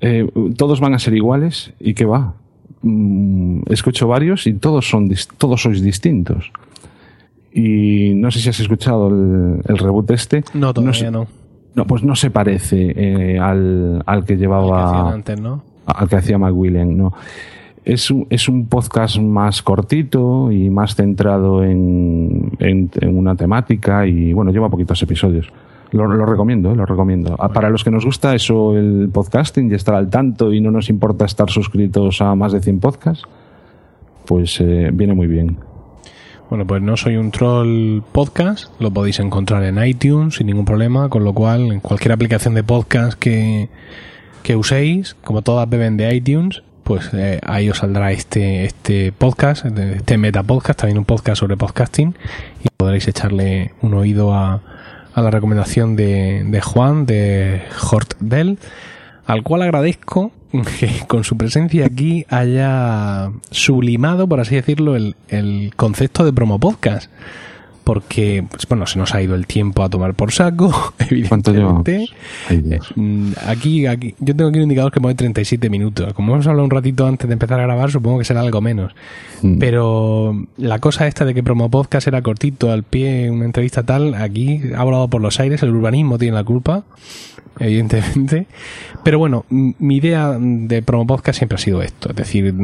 Eh, 0.00 0.28
todos 0.56 0.80
van 0.80 0.94
a 0.94 0.98
ser 0.98 1.14
iguales 1.14 1.72
y 1.80 1.94
que 1.94 2.04
va. 2.04 2.34
Mm, 2.82 3.62
escucho 3.70 4.08
varios 4.08 4.46
y 4.46 4.54
todos 4.54 4.88
son 4.88 5.10
todos 5.38 5.62
sois 5.62 5.82
distintos. 5.82 6.50
Y 7.52 8.12
no 8.14 8.30
sé 8.30 8.40
si 8.40 8.48
has 8.48 8.60
escuchado 8.60 9.08
el, 9.08 9.78
reboot 9.78 10.10
este. 10.10 10.42
No, 10.54 10.72
todavía 10.74 11.10
no. 11.10 11.26
No, 11.74 11.86
pues 11.86 12.02
no 12.02 12.16
se 12.16 12.30
parece 12.30 12.92
eh, 12.96 13.38
al, 13.38 14.02
al, 14.04 14.24
que 14.24 14.36
llevaba. 14.36 15.00
Al 15.00 15.06
que 15.06 15.14
antes, 15.14 15.40
¿no? 15.40 15.62
Al 15.86 16.08
que 16.08 16.16
hacía 16.16 16.38
McWilliam, 16.38 16.96
no. 16.96 17.14
Es 17.84 18.10
un, 18.10 18.26
es 18.30 18.48
un 18.48 18.66
podcast 18.66 19.18
más 19.18 19.60
cortito 19.62 20.52
y 20.52 20.70
más 20.70 20.94
centrado 20.94 21.64
en, 21.64 22.52
en, 22.60 22.90
una 23.04 23.34
temática 23.34 24.06
y 24.06 24.32
bueno, 24.32 24.52
lleva 24.52 24.70
poquitos 24.70 25.02
episodios. 25.02 25.52
Lo, 25.90 26.06
lo 26.06 26.24
recomiendo, 26.24 26.72
eh, 26.72 26.76
lo 26.76 26.86
recomiendo. 26.86 27.36
Ah, 27.38 27.48
para 27.48 27.68
los 27.70 27.82
que 27.82 27.90
nos 27.90 28.04
gusta 28.04 28.34
eso, 28.34 28.76
el 28.76 29.10
podcasting 29.12 29.70
y 29.70 29.74
estar 29.74 29.96
al 29.96 30.08
tanto 30.10 30.52
y 30.52 30.60
no 30.60 30.70
nos 30.70 30.88
importa 30.88 31.24
estar 31.24 31.50
suscritos 31.50 32.22
a 32.22 32.34
más 32.36 32.52
de 32.52 32.60
100 32.60 32.80
podcasts, 32.80 33.24
pues 34.26 34.60
eh, 34.60 34.90
viene 34.92 35.14
muy 35.14 35.26
bien. 35.26 35.56
Bueno, 36.48 36.66
pues 36.66 36.82
no 36.82 36.96
soy 36.96 37.16
un 37.16 37.30
troll 37.30 38.02
podcast, 38.12 38.78
lo 38.78 38.90
podéis 38.90 39.18
encontrar 39.20 39.64
en 39.64 39.84
iTunes 39.84 40.36
sin 40.36 40.46
ningún 40.46 40.66
problema, 40.66 41.08
con 41.08 41.24
lo 41.24 41.32
cual 41.32 41.72
en 41.72 41.80
cualquier 41.80 42.12
aplicación 42.12 42.54
de 42.54 42.62
podcast 42.62 43.18
que, 43.18 43.70
que 44.42 44.54
uséis, 44.54 45.16
como 45.24 45.42
todas 45.42 45.68
beben 45.68 45.96
de 45.96 46.14
iTunes, 46.14 46.62
pues 46.84 47.10
eh, 47.12 47.40
ahí 47.44 47.70
os 47.70 47.78
saldrá 47.78 48.12
este, 48.12 48.64
este 48.64 49.12
podcast, 49.12 49.64
este 49.66 50.18
meta 50.18 50.42
podcast, 50.42 50.80
también 50.80 50.98
un 50.98 51.04
podcast 51.04 51.40
sobre 51.40 51.56
podcasting, 51.56 52.14
y 52.64 52.68
podréis 52.76 53.08
echarle 53.08 53.72
un 53.82 53.94
oído 53.94 54.34
a, 54.34 54.60
a 55.14 55.22
la 55.22 55.30
recomendación 55.30 55.96
de, 55.96 56.44
de 56.44 56.60
Juan, 56.60 57.06
de 57.06 57.62
Hort 57.90 58.14
Dell, 58.20 58.58
al 59.26 59.42
cual 59.42 59.62
agradezco 59.62 60.32
que 60.78 61.06
con 61.06 61.24
su 61.24 61.36
presencia 61.36 61.86
aquí 61.86 62.26
haya 62.28 63.30
sublimado, 63.50 64.26
por 64.26 64.40
así 64.40 64.54
decirlo, 64.54 64.96
el, 64.96 65.16
el 65.28 65.72
concepto 65.76 66.24
de 66.24 66.32
promo 66.32 66.58
podcast. 66.58 67.10
Porque, 67.84 68.44
pues, 68.48 68.66
bueno, 68.68 68.86
se 68.86 68.98
nos 68.98 69.14
ha 69.14 69.22
ido 69.22 69.34
el 69.34 69.46
tiempo 69.46 69.82
a 69.82 69.88
tomar 69.88 70.14
por 70.14 70.32
saco, 70.32 70.94
evidentemente. 70.98 72.08
Eh, 72.48 72.78
mm, 72.94 73.32
aquí, 73.46 73.86
aquí, 73.86 74.14
yo 74.20 74.36
tengo 74.36 74.50
aquí 74.50 74.58
un 74.58 74.64
indicador 74.64 74.92
que 74.92 75.00
pone 75.00 75.14
37 75.14 75.68
minutos. 75.68 76.12
Como 76.14 76.32
hemos 76.34 76.46
hablado 76.46 76.64
un 76.64 76.70
ratito 76.70 77.06
antes 77.06 77.26
de 77.26 77.32
empezar 77.32 77.58
a 77.60 77.64
grabar, 77.64 77.90
supongo 77.90 78.18
que 78.18 78.24
será 78.24 78.40
algo 78.40 78.60
menos. 78.60 78.94
Mm. 79.42 79.58
Pero 79.58 80.46
la 80.56 80.78
cosa 80.78 81.06
esta 81.06 81.24
de 81.24 81.34
que 81.34 81.42
promo 81.42 81.70
podcast 81.70 82.06
era 82.06 82.22
cortito, 82.22 82.70
al 82.70 82.84
pie, 82.84 83.30
una 83.30 83.44
entrevista 83.44 83.82
tal, 83.82 84.14
aquí 84.14 84.60
ha 84.76 84.84
volado 84.84 85.08
por 85.08 85.20
los 85.20 85.40
aires, 85.40 85.62
el 85.62 85.70
urbanismo 85.70 86.18
tiene 86.18 86.36
la 86.36 86.44
culpa 86.44 86.84
evidentemente. 87.58 88.46
Pero 89.04 89.18
bueno, 89.18 89.44
mi 89.50 89.96
idea 89.96 90.36
de 90.38 90.82
promo 90.82 91.06
podcast 91.06 91.38
siempre 91.38 91.56
ha 91.56 91.58
sido 91.58 91.82
esto, 91.82 92.10
es 92.10 92.16
decir, 92.16 92.54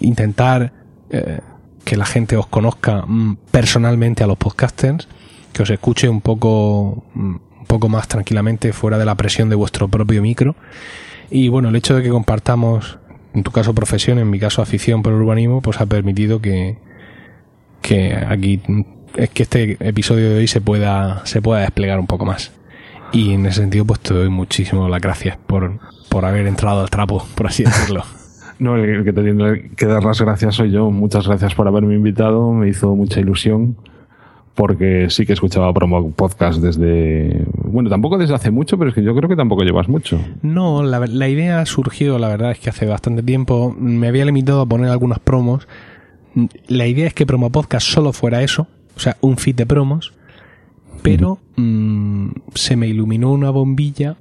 intentar 0.00 0.72
eh, 1.10 1.40
que 1.88 1.96
la 1.96 2.04
gente 2.04 2.36
os 2.36 2.46
conozca 2.46 3.04
mm, 3.06 3.38
personalmente 3.50 4.22
a 4.22 4.26
los 4.26 4.36
podcasters, 4.36 5.08
que 5.54 5.62
os 5.62 5.70
escuche 5.70 6.06
un 6.06 6.20
poco, 6.20 7.02
mm, 7.14 7.36
un 7.60 7.66
poco 7.66 7.88
más 7.88 8.06
tranquilamente 8.08 8.74
fuera 8.74 8.98
de 8.98 9.06
la 9.06 9.14
presión 9.14 9.48
de 9.48 9.56
vuestro 9.56 9.88
propio 9.88 10.20
micro. 10.20 10.54
Y 11.30 11.48
bueno, 11.48 11.70
el 11.70 11.76
hecho 11.76 11.96
de 11.96 12.02
que 12.02 12.10
compartamos, 12.10 12.98
en 13.32 13.42
tu 13.42 13.52
caso 13.52 13.74
profesión, 13.74 14.18
en 14.18 14.28
mi 14.28 14.38
caso 14.38 14.60
afición 14.60 15.02
por 15.02 15.14
el 15.14 15.22
urbanismo, 15.22 15.62
pues 15.62 15.80
ha 15.80 15.86
permitido 15.86 16.42
que, 16.42 16.76
que 17.80 18.14
aquí 18.14 18.60
es 19.16 19.30
que 19.30 19.44
este 19.44 19.78
episodio 19.80 20.28
de 20.28 20.40
hoy 20.40 20.46
se 20.46 20.60
pueda, 20.60 21.24
se 21.24 21.40
pueda 21.40 21.62
desplegar 21.62 21.98
un 21.98 22.06
poco 22.06 22.26
más. 22.26 22.52
Y 23.12 23.32
en 23.32 23.46
ese 23.46 23.62
sentido, 23.62 23.86
pues 23.86 24.00
te 24.00 24.12
doy 24.12 24.28
muchísimo 24.28 24.90
las 24.90 25.00
gracias 25.00 25.38
por, 25.38 25.78
por 26.10 26.26
haber 26.26 26.46
entrado 26.46 26.82
al 26.82 26.90
trapo, 26.90 27.26
por 27.34 27.46
así 27.46 27.64
decirlo. 27.64 28.04
no, 28.58 28.76
el 28.76 29.04
que 29.04 29.12
te 29.12 29.22
tiene 29.22 29.70
que 29.76 29.86
dar 29.86 30.04
las 30.04 30.20
gracias 30.20 30.56
soy 30.56 30.70
yo. 30.70 30.90
Muchas 30.90 31.26
gracias 31.26 31.54
por 31.54 31.66
haberme 31.68 31.94
invitado, 31.94 32.52
me 32.52 32.68
hizo 32.68 32.94
mucha 32.94 33.20
ilusión. 33.20 33.76
Porque 34.54 35.06
sí 35.08 35.24
que 35.24 35.34
escuchaba 35.34 35.72
promo 35.72 36.10
podcast 36.10 36.60
desde. 36.60 37.44
Bueno, 37.62 37.88
tampoco 37.88 38.18
desde 38.18 38.34
hace 38.34 38.50
mucho, 38.50 38.76
pero 38.76 38.90
es 38.90 38.94
que 38.94 39.04
yo 39.04 39.14
creo 39.14 39.28
que 39.28 39.36
tampoco 39.36 39.62
llevas 39.62 39.88
mucho. 39.88 40.20
No, 40.42 40.82
la, 40.82 40.98
la 41.06 41.28
idea 41.28 41.64
surgió, 41.64 42.18
la 42.18 42.26
verdad 42.26 42.50
es 42.50 42.58
que 42.58 42.68
hace 42.68 42.84
bastante 42.84 43.22
tiempo. 43.22 43.72
Me 43.78 44.08
había 44.08 44.24
limitado 44.24 44.60
a 44.60 44.66
poner 44.66 44.90
algunas 44.90 45.20
promos. 45.20 45.68
La 46.66 46.88
idea 46.88 47.06
es 47.06 47.14
que 47.14 47.24
promo 47.24 47.50
podcast 47.52 47.86
solo 47.86 48.12
fuera 48.12 48.42
eso, 48.42 48.66
o 48.96 48.98
sea, 48.98 49.16
un 49.20 49.36
feed 49.36 49.54
de 49.54 49.66
promos 49.66 50.12
pero 51.02 51.38
mm, 51.56 52.28
se 52.54 52.76
me 52.76 52.88
iluminó 52.88 53.32
una 53.32 53.50
bombilla 53.50 54.16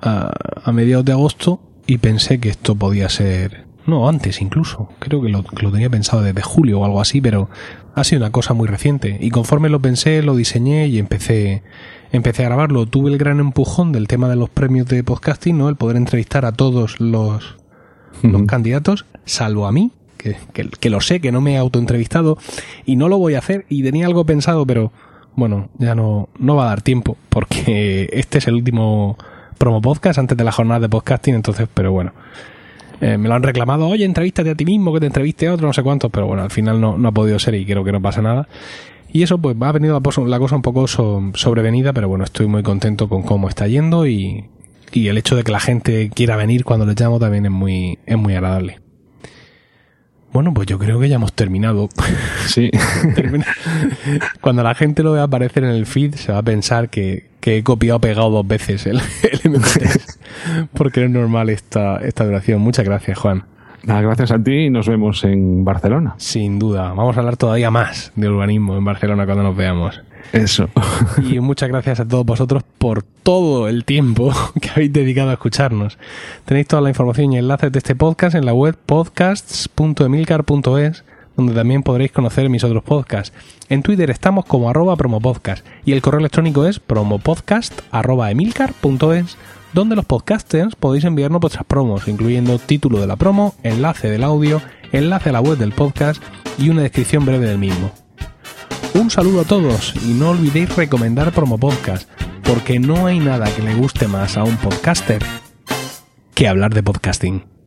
a, 0.00 0.70
mediados 0.72 1.04
de 1.04 1.12
agosto 1.12 1.60
y 1.88 1.98
pensé 1.98 2.38
que 2.38 2.50
esto 2.50 2.76
podía 2.76 3.08
ser 3.08 3.66
no 3.86 4.08
antes 4.08 4.42
incluso 4.42 4.90
creo 4.98 5.22
que 5.22 5.30
lo, 5.30 5.42
lo, 5.60 5.72
tenía 5.72 5.88
pensado 5.88 6.22
desde 6.22 6.42
julio 6.42 6.78
o 6.78 6.84
algo 6.84 7.00
así 7.00 7.20
pero 7.20 7.48
ha 7.94 8.04
sido 8.04 8.20
una 8.20 8.30
cosa 8.30 8.54
muy 8.54 8.68
reciente. 8.68 9.18
Y 9.20 9.30
conforme 9.30 9.70
lo 9.70 9.80
pensé 9.80 10.22
lo 10.22 10.36
diseñé 10.36 10.86
y 10.86 11.00
empecé 11.00 11.64
empecé 12.12 12.44
a 12.44 12.48
grabarlo. 12.48 12.86
Tuve 12.86 13.10
el 13.10 13.18
gran 13.18 13.40
empujón 13.40 13.90
del 13.90 14.06
tema 14.06 14.28
de 14.28 14.36
los 14.36 14.50
premios 14.50 14.86
de 14.86 15.02
podcasting 15.02 15.58
no 15.58 15.68
el 15.68 15.74
poder 15.74 15.96
entrevistar 15.96 16.44
a 16.44 16.52
todos 16.52 17.00
los, 17.00 17.56
los 18.22 18.42
candidatos 18.42 19.06
salvo 19.24 19.66
a 19.66 19.72
mí 19.72 19.90
que, 20.18 20.36
que, 20.52 20.68
que 20.68 20.90
lo 20.90 21.00
sé 21.00 21.20
que 21.20 21.32
no 21.32 21.40
me 21.40 21.54
he 21.54 21.56
autoentrevistado 21.56 22.38
y 22.84 22.96
no 22.96 23.08
lo 23.08 23.18
voy 23.18 23.34
a 23.34 23.38
hacer 23.38 23.64
y 23.68 23.82
tenía 23.82 24.06
algo 24.06 24.26
pensado 24.26 24.66
pero 24.66 24.92
bueno, 25.38 25.68
ya 25.78 25.94
no, 25.94 26.28
no 26.40 26.56
va 26.56 26.64
a 26.64 26.70
dar 26.70 26.82
tiempo, 26.82 27.16
porque 27.28 28.10
este 28.12 28.38
es 28.38 28.48
el 28.48 28.54
último 28.54 29.16
promo 29.58 29.82
podcast 29.82 30.18
antes 30.18 30.36
de 30.36 30.44
la 30.44 30.52
jornada 30.52 30.80
de 30.80 30.88
podcasting, 30.88 31.34
entonces, 31.34 31.68
pero 31.72 31.92
bueno. 31.92 32.12
Eh, 33.00 33.16
me 33.16 33.28
lo 33.28 33.34
han 33.34 33.42
reclamado, 33.42 33.86
oye, 33.86 34.04
entrevístate 34.04 34.50
a 34.50 34.54
ti 34.54 34.64
mismo, 34.64 34.92
que 34.92 35.00
te 35.00 35.06
entreviste 35.06 35.46
a 35.46 35.54
otro, 35.54 35.66
no 35.66 35.72
sé 35.72 35.82
cuántos, 35.82 36.10
pero 36.10 36.26
bueno, 36.26 36.42
al 36.42 36.50
final 36.50 36.80
no, 36.80 36.98
no 36.98 37.08
ha 37.08 37.12
podido 37.12 37.38
ser 37.38 37.54
y 37.54 37.64
creo 37.64 37.84
que 37.84 37.92
no 37.92 38.02
pasa 38.02 38.22
nada. 38.22 38.48
Y 39.12 39.22
eso 39.22 39.38
pues 39.38 39.56
ha 39.60 39.72
venido 39.72 40.00
la 40.26 40.38
cosa 40.38 40.56
un 40.56 40.62
poco 40.62 40.86
sobrevenida, 40.86 41.92
pero 41.92 42.08
bueno, 42.08 42.24
estoy 42.24 42.46
muy 42.46 42.62
contento 42.62 43.08
con 43.08 43.22
cómo 43.22 43.48
está 43.48 43.66
yendo 43.66 44.06
y, 44.06 44.46
y 44.92 45.08
el 45.08 45.16
hecho 45.16 45.36
de 45.36 45.44
que 45.44 45.52
la 45.52 45.60
gente 45.60 46.10
quiera 46.10 46.36
venir 46.36 46.64
cuando 46.64 46.86
le 46.86 46.94
llamo 46.94 47.18
también 47.18 47.46
es 47.46 47.52
muy, 47.52 47.98
es 48.04 48.18
muy 48.18 48.34
agradable. 48.34 48.80
Bueno, 50.32 50.52
pues 50.52 50.66
yo 50.66 50.78
creo 50.78 51.00
que 51.00 51.08
ya 51.08 51.16
hemos 51.16 51.32
terminado. 51.32 51.88
Sí. 52.46 52.70
Cuando 54.40 54.62
la 54.62 54.74
gente 54.74 55.02
lo 55.02 55.12
vea 55.12 55.22
aparecer 55.22 55.64
en 55.64 55.70
el 55.70 55.86
feed, 55.86 56.14
se 56.16 56.32
va 56.32 56.38
a 56.38 56.42
pensar 56.42 56.90
que, 56.90 57.27
he 57.42 57.62
copiado 57.62 58.00
pegado 58.00 58.30
dos 58.30 58.46
veces 58.46 58.86
el, 58.86 59.00
el 59.44 59.60
Porque 60.74 61.04
es 61.04 61.10
normal 61.10 61.50
esta, 61.50 61.98
esta 61.98 62.24
duración. 62.24 62.60
Muchas 62.60 62.84
gracias, 62.84 63.18
Juan. 63.18 63.44
Nada, 63.82 64.02
gracias 64.02 64.30
a 64.32 64.42
ti 64.42 64.52
y 64.52 64.70
nos 64.70 64.88
vemos 64.88 65.22
en 65.24 65.64
Barcelona. 65.64 66.14
Sin 66.18 66.58
duda. 66.58 66.92
Vamos 66.92 67.16
a 67.16 67.20
hablar 67.20 67.36
todavía 67.36 67.70
más 67.70 68.10
de 68.16 68.28
urbanismo 68.28 68.76
en 68.76 68.84
Barcelona 68.84 69.24
cuando 69.24 69.44
nos 69.44 69.56
veamos. 69.56 70.02
Eso. 70.32 70.68
Y 71.22 71.38
muchas 71.40 71.68
gracias 71.68 72.00
a 72.00 72.08
todos 72.08 72.26
vosotros 72.26 72.64
por 72.78 73.02
todo 73.02 73.68
el 73.68 73.84
tiempo 73.84 74.32
que 74.60 74.70
habéis 74.70 74.92
dedicado 74.92 75.30
a 75.30 75.34
escucharnos. 75.34 75.96
Tenéis 76.44 76.66
toda 76.66 76.82
la 76.82 76.88
información 76.90 77.32
y 77.32 77.38
enlaces 77.38 77.70
de 77.72 77.78
este 77.78 77.94
podcast 77.94 78.34
en 78.34 78.44
la 78.44 78.52
web 78.52 78.76
podcasts.emilcar.es, 78.84 81.04
donde 81.38 81.54
también 81.54 81.82
podréis 81.84 82.12
conocer 82.12 82.50
mis 82.50 82.64
otros 82.64 82.82
podcasts. 82.82 83.32
En 83.68 83.84
Twitter 83.84 84.10
estamos 84.10 84.44
como 84.44 84.68
arroba 84.68 84.96
promopodcast 84.96 85.64
y 85.84 85.92
el 85.92 86.02
correo 86.02 86.18
electrónico 86.18 86.66
es 86.66 86.80
promopodcast.emilcar.es, 86.80 89.36
donde 89.72 89.94
los 89.94 90.04
podcasters 90.04 90.74
podéis 90.74 91.04
enviarnos 91.04 91.40
vuestras 91.40 91.64
promos, 91.64 92.08
incluyendo 92.08 92.58
título 92.58 93.00
de 93.00 93.06
la 93.06 93.14
promo, 93.14 93.54
enlace 93.62 94.10
del 94.10 94.24
audio, 94.24 94.60
enlace 94.90 95.28
a 95.28 95.32
la 95.32 95.40
web 95.40 95.58
del 95.58 95.70
podcast 95.70 96.20
y 96.58 96.70
una 96.70 96.82
descripción 96.82 97.24
breve 97.24 97.46
del 97.46 97.58
mismo. 97.58 97.92
Un 98.94 99.08
saludo 99.08 99.42
a 99.42 99.44
todos 99.44 99.94
y 100.04 100.14
no 100.14 100.30
olvidéis 100.30 100.74
recomendar 100.74 101.30
Promo 101.30 101.56
Podcast, 101.56 102.10
porque 102.42 102.80
no 102.80 103.06
hay 103.06 103.20
nada 103.20 103.48
que 103.54 103.62
le 103.62 103.74
guste 103.74 104.08
más 104.08 104.36
a 104.36 104.42
un 104.42 104.56
podcaster 104.56 105.22
que 106.34 106.48
hablar 106.48 106.74
de 106.74 106.82
podcasting. 106.82 107.57